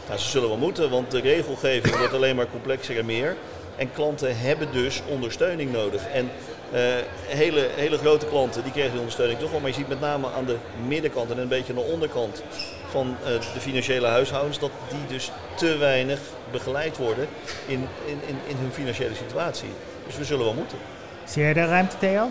Nou, 0.07 0.21
ze 0.21 0.29
zullen 0.29 0.49
wel 0.49 0.59
moeten, 0.59 0.91
want 0.91 1.11
de 1.11 1.21
regelgeving 1.21 1.97
wordt 1.97 2.15
alleen 2.15 2.37
maar 2.37 2.51
complexer 2.51 2.99
en 2.99 3.07
meer. 3.07 3.37
En 3.77 3.93
klanten 3.93 4.39
hebben 4.39 4.73
dus 4.73 5.03
ondersteuning 5.09 5.73
nodig. 5.73 6.07
En 6.07 6.31
eh, 6.73 6.83
hele, 7.27 7.69
hele 7.75 7.99
grote 7.99 8.27
klanten 8.27 8.63
die 8.63 8.71
krijgen 8.73 8.91
die 8.91 9.01
ondersteuning 9.01 9.39
toch 9.39 9.51
wel. 9.51 9.61
Maar 9.61 9.69
je 9.69 9.75
ziet 9.75 9.89
met 9.89 10.01
name 10.01 10.29
aan 10.37 10.45
de 10.45 10.57
middenkant 10.87 11.31
en 11.31 11.39
een 11.39 11.49
beetje 11.49 11.73
aan 11.73 11.79
de 11.79 11.91
onderkant 11.93 12.43
van 12.91 13.17
eh, 13.25 13.31
de 13.55 13.61
financiële 13.61 14.07
huishoudens... 14.07 14.59
dat 14.59 14.71
die 14.89 15.17
dus 15.17 15.31
te 15.57 15.77
weinig 15.77 16.21
begeleid 16.51 16.97
worden 16.97 17.29
in, 17.67 17.87
in, 18.07 18.19
in, 18.27 18.37
in 18.47 18.57
hun 18.57 18.73
financiële 18.73 19.15
situatie. 19.15 19.69
Dus 20.07 20.17
we 20.17 20.25
zullen 20.25 20.45
wel 20.45 20.55
moeten. 20.55 20.79
Zie 21.25 21.43
jij 21.43 21.53
daar 21.53 21.69
ruimte, 21.69 21.99
Theo? 21.99 22.31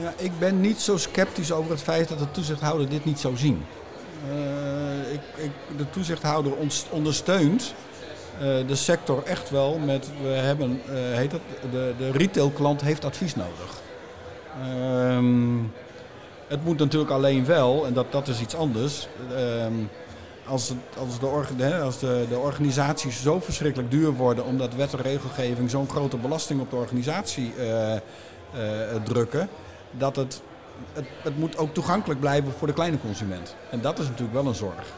Ja, 0.00 0.12
ik 0.16 0.38
ben 0.38 0.60
niet 0.60 0.80
zo 0.80 0.96
sceptisch 0.96 1.52
over 1.52 1.70
het 1.70 1.82
feit 1.82 2.08
dat 2.08 2.18
de 2.18 2.30
toezichthouder 2.30 2.88
dit 2.88 3.04
niet 3.04 3.20
zou 3.20 3.36
zien. 3.36 3.64
Eh, 4.28 5.12
ik, 5.12 5.20
ik, 5.36 5.50
de 5.76 5.90
toezichthouder 5.90 6.52
ondersteunt 6.90 7.74
eh, 8.38 8.46
de 8.66 8.74
sector 8.74 9.22
echt 9.24 9.50
wel 9.50 9.78
met, 9.78 10.08
we 10.22 10.28
hebben, 10.28 10.80
eh, 10.86 10.94
heet 10.94 11.32
het, 11.32 11.40
de, 11.70 11.94
de 11.98 12.10
retailklant 12.10 12.80
heeft 12.80 13.04
advies 13.04 13.34
nodig. 13.34 13.80
Ehm, 14.62 15.58
het 16.46 16.64
moet 16.64 16.78
natuurlijk 16.78 17.10
alleen 17.10 17.44
wel, 17.44 17.86
en 17.86 17.92
dat, 17.92 18.12
dat 18.12 18.28
is 18.28 18.40
iets 18.40 18.56
anders, 18.56 19.08
ehm, 19.36 19.72
als, 20.46 20.68
het, 20.68 20.78
als, 20.98 21.18
de, 21.56 21.80
als 21.80 21.98
de, 21.98 22.26
de 22.28 22.38
organisaties 22.38 23.22
zo 23.22 23.40
verschrikkelijk 23.40 23.90
duur 23.90 24.12
worden 24.12 24.44
omdat 24.44 24.74
wet 24.74 24.92
en 24.92 25.00
regelgeving 25.00 25.70
zo'n 25.70 25.88
grote 25.88 26.16
belasting 26.16 26.60
op 26.60 26.70
de 26.70 26.76
organisatie 26.76 27.52
eh, 27.58 27.94
eh, 27.94 28.00
drukken, 29.04 29.48
dat 29.90 30.16
het, 30.16 30.42
het, 30.92 31.06
het 31.22 31.38
moet 31.38 31.56
ook 31.56 31.74
toegankelijk 31.74 32.20
blijven 32.20 32.52
voor 32.52 32.66
de 32.66 32.72
kleine 32.72 32.98
consument. 33.00 33.56
En 33.70 33.80
dat 33.80 33.98
is 33.98 34.06
natuurlijk 34.06 34.32
wel 34.32 34.46
een 34.46 34.54
zorg. 34.54 34.92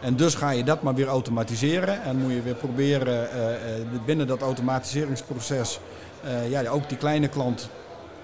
En 0.00 0.16
dus 0.16 0.34
ga 0.34 0.50
je 0.50 0.64
dat 0.64 0.82
maar 0.82 0.94
weer 0.94 1.06
automatiseren 1.06 2.02
en 2.02 2.16
moet 2.16 2.32
je 2.32 2.42
weer 2.42 2.54
proberen 2.54 3.30
eh, 3.30 3.40
binnen 4.04 4.26
dat 4.26 4.40
automatiseringsproces 4.40 5.80
ja, 6.48 6.68
ook 6.68 6.88
die 6.88 6.98
kleine 6.98 7.28
klant 7.28 7.68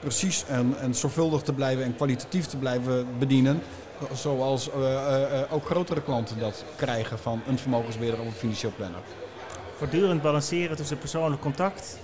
precies 0.01 0.45
en, 0.49 0.75
en 0.81 0.95
zorgvuldig 0.95 1.43
te 1.43 1.53
blijven 1.53 1.85
en 1.85 1.97
kwalitatief 1.97 2.47
te 2.47 2.57
blijven 2.57 3.07
bedienen. 3.19 3.63
Zoals 4.15 4.71
eh, 4.71 4.95
eh, 4.95 5.41
eh, 5.43 5.53
ook 5.53 5.65
grotere 5.67 6.03
klanten 6.03 6.39
dat 6.39 6.65
krijgen 6.77 7.19
van 7.19 7.43
een 7.47 7.59
vermogensbeheerder 7.59 8.21
of 8.21 8.27
een 8.27 8.33
financieel 8.33 8.73
planner. 8.77 9.01
Voortdurend 9.77 10.23
balanceren 10.23 10.77
tussen 10.77 10.99
persoonlijk 10.99 11.43
contact 11.43 11.99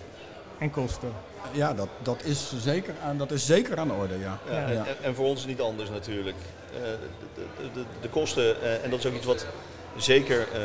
en 0.59 0.71
kosten. 0.71 1.13
Ja, 1.53 1.75
dat, 1.75 1.89
dat, 2.03 2.25
is, 2.25 2.53
zeker 2.59 2.95
aan, 3.05 3.19
dat 3.19 3.31
is 3.31 3.47
zeker 3.47 3.79
aan 3.79 3.89
de 3.89 3.95
orde, 3.95 4.19
ja. 4.19 4.39
Ja, 4.51 4.69
Ja. 4.71 4.85
en, 5.03 5.15
voor 5.15 5.25
ons 5.27 5.35
is 5.35 5.41
het 5.41 5.51
niet 5.51 5.61
anders 5.61 5.91
natuurlijk. 5.91 6.37
Eh, 6.75 6.81
de, 7.35 7.43
de, 7.63 7.71
de, 7.75 7.85
de 8.01 8.09
kosten, 8.09 8.63
eh, 8.63 8.85
en 8.85 8.91
dat 8.91 8.99
is 8.99 9.07
ook 9.07 9.15
iets 9.15 9.27
wat 9.27 9.47
zeker 9.97 10.41
eh, 10.53 10.61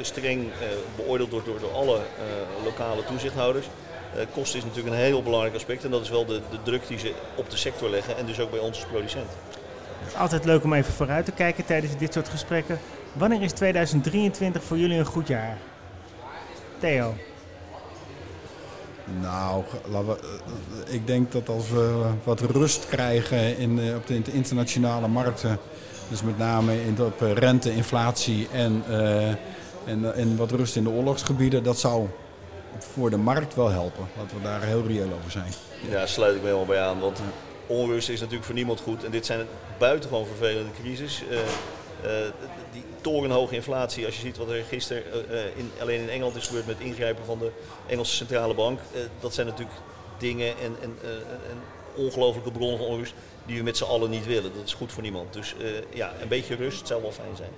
streng 0.00 0.42
eh, 0.60 0.68
beoordeeld 0.96 1.30
wordt 1.30 1.46
door, 1.46 1.60
door 1.60 1.72
alle 1.72 1.96
eh, 1.96 2.64
lokale 2.64 3.04
toezichthouders. 3.04 3.66
Eh, 4.16 4.24
kosten 4.34 4.58
is 4.58 4.64
natuurlijk 4.64 4.94
een 4.96 5.02
heel 5.02 5.22
belangrijk 5.22 5.54
aspect 5.54 5.84
en 5.84 5.90
dat 5.90 6.02
is 6.02 6.08
wel 6.10 6.26
de, 6.26 6.40
de 6.50 6.58
druk 6.62 6.86
die 6.88 6.98
ze 6.98 7.12
op 7.34 7.50
de 7.50 7.56
sector 7.56 7.90
leggen 7.90 8.16
en 8.16 8.26
dus 8.26 8.40
ook 8.40 8.50
bij 8.50 8.60
ons 8.60 8.76
als 8.78 8.90
producent. 8.90 9.30
Altijd 10.16 10.44
leuk 10.44 10.64
om 10.64 10.72
even 10.72 10.92
vooruit 10.92 11.24
te 11.24 11.32
kijken 11.32 11.64
tijdens 11.64 11.96
dit 11.96 12.12
soort 12.12 12.28
gesprekken. 12.28 12.78
Wanneer 13.12 13.42
is 13.42 13.52
2023 13.52 14.62
voor 14.62 14.78
jullie 14.78 14.98
een 14.98 15.04
goed 15.04 15.28
jaar? 15.28 15.56
Theo, 16.78 17.14
Nou, 19.20 19.62
eh, 19.82 20.94
ik 20.94 21.06
denk 21.06 21.32
dat 21.32 21.48
als 21.48 21.70
we 21.70 22.04
wat 22.24 22.40
rust 22.40 22.86
krijgen 22.86 23.58
in, 23.58 23.78
eh, 23.80 23.94
op 23.94 24.06
de 24.06 24.14
inter- 24.14 24.34
internationale 24.34 25.08
markten, 25.08 25.58
dus 26.08 26.22
met 26.22 26.38
name 26.38 26.84
in, 26.84 27.02
op 27.02 27.22
eh, 27.22 27.32
rente, 27.32 27.74
inflatie 27.74 28.48
en, 28.52 28.82
eh, 28.88 29.28
en, 29.84 30.14
en 30.14 30.36
wat 30.36 30.50
rust 30.50 30.76
in 30.76 30.82
de 30.84 30.90
oorlogsgebieden, 30.90 31.62
dat 31.62 31.78
zou 31.78 32.06
voor 32.78 33.10
de 33.10 33.16
markt 33.16 33.54
wel 33.54 33.68
helpen. 33.68 34.08
Laten 34.16 34.36
we 34.36 34.42
daar 34.42 34.62
heel 34.62 34.86
reëel 34.86 35.12
over 35.18 35.30
zijn. 35.30 35.52
Ja, 35.90 36.06
sluit 36.06 36.34
ik 36.34 36.40
me 36.40 36.46
helemaal 36.46 36.66
bij 36.66 36.80
aan, 36.80 37.00
want 37.00 37.20
onrust 37.66 38.08
is 38.08 38.18
natuurlijk 38.18 38.46
voor 38.46 38.54
niemand 38.54 38.80
goed 38.80 39.04
en 39.04 39.10
dit 39.10 39.26
zijn 39.26 39.46
buitengewoon 39.78 40.26
vervelende 40.26 40.70
crisis. 40.82 41.22
Eh, 41.30 41.38
eh, 41.38 42.32
die 42.72 42.84
torenhoge 43.00 43.54
inflatie, 43.54 44.06
als 44.06 44.14
je 44.14 44.20
ziet 44.20 44.36
wat 44.36 44.50
er 44.50 44.64
gisteren 44.64 45.30
eh, 45.30 45.56
in, 45.56 45.70
alleen 45.80 46.00
in 46.00 46.08
Engeland 46.08 46.36
is 46.36 46.46
gebeurd 46.46 46.66
met 46.66 46.80
ingrijpen 46.80 47.24
van 47.24 47.38
de 47.38 47.50
Engelse 47.86 48.14
centrale 48.14 48.54
bank, 48.54 48.80
dat 49.20 49.34
zijn 49.34 49.46
natuurlijk 49.46 49.76
dingen 50.18 50.48
en, 50.48 50.76
en, 50.82 50.98
en 51.50 51.58
ongelofelijke 51.96 52.50
bronnen 52.50 52.78
van 52.78 52.86
onrust 52.86 53.14
die 53.46 53.56
we 53.56 53.62
met 53.62 53.76
z'n 53.76 53.84
allen 53.84 54.10
niet 54.10 54.26
willen. 54.26 54.54
Dat 54.54 54.64
is 54.64 54.74
goed 54.74 54.92
voor 54.92 55.02
niemand. 55.02 55.32
Dus 55.32 55.54
ja, 55.94 56.12
een 56.20 56.28
beetje 56.28 56.54
rust 56.54 56.86
zou 56.86 57.02
wel 57.02 57.12
fijn 57.12 57.36
zijn. 57.36 57.50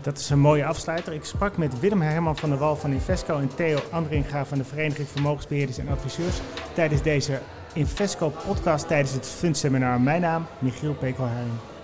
Dat 0.00 0.18
is 0.18 0.30
een 0.30 0.38
mooie 0.38 0.64
afsluiter. 0.64 1.12
Ik 1.12 1.24
sprak 1.24 1.56
met 1.56 1.80
Willem 1.80 2.02
Herman 2.02 2.36
van 2.36 2.48
der 2.48 2.58
Wal 2.58 2.76
van 2.76 2.92
Invesco 2.92 3.38
en 3.38 3.54
Theo 3.54 3.78
Andringa 3.90 4.44
van 4.44 4.58
de 4.58 4.64
Vereniging 4.64 5.08
Vermogensbeheerders 5.08 5.78
en 5.78 5.88
Adviseurs 5.88 6.40
tijdens 6.74 7.02
deze 7.02 7.40
Invesco 7.74 8.32
podcast 8.46 8.88
tijdens 8.88 9.12
het 9.12 9.26
Fundseminar. 9.26 10.00
Mijn 10.00 10.20
naam, 10.20 10.46
Michiel 10.58 10.94
Pekelharing. 10.94 11.75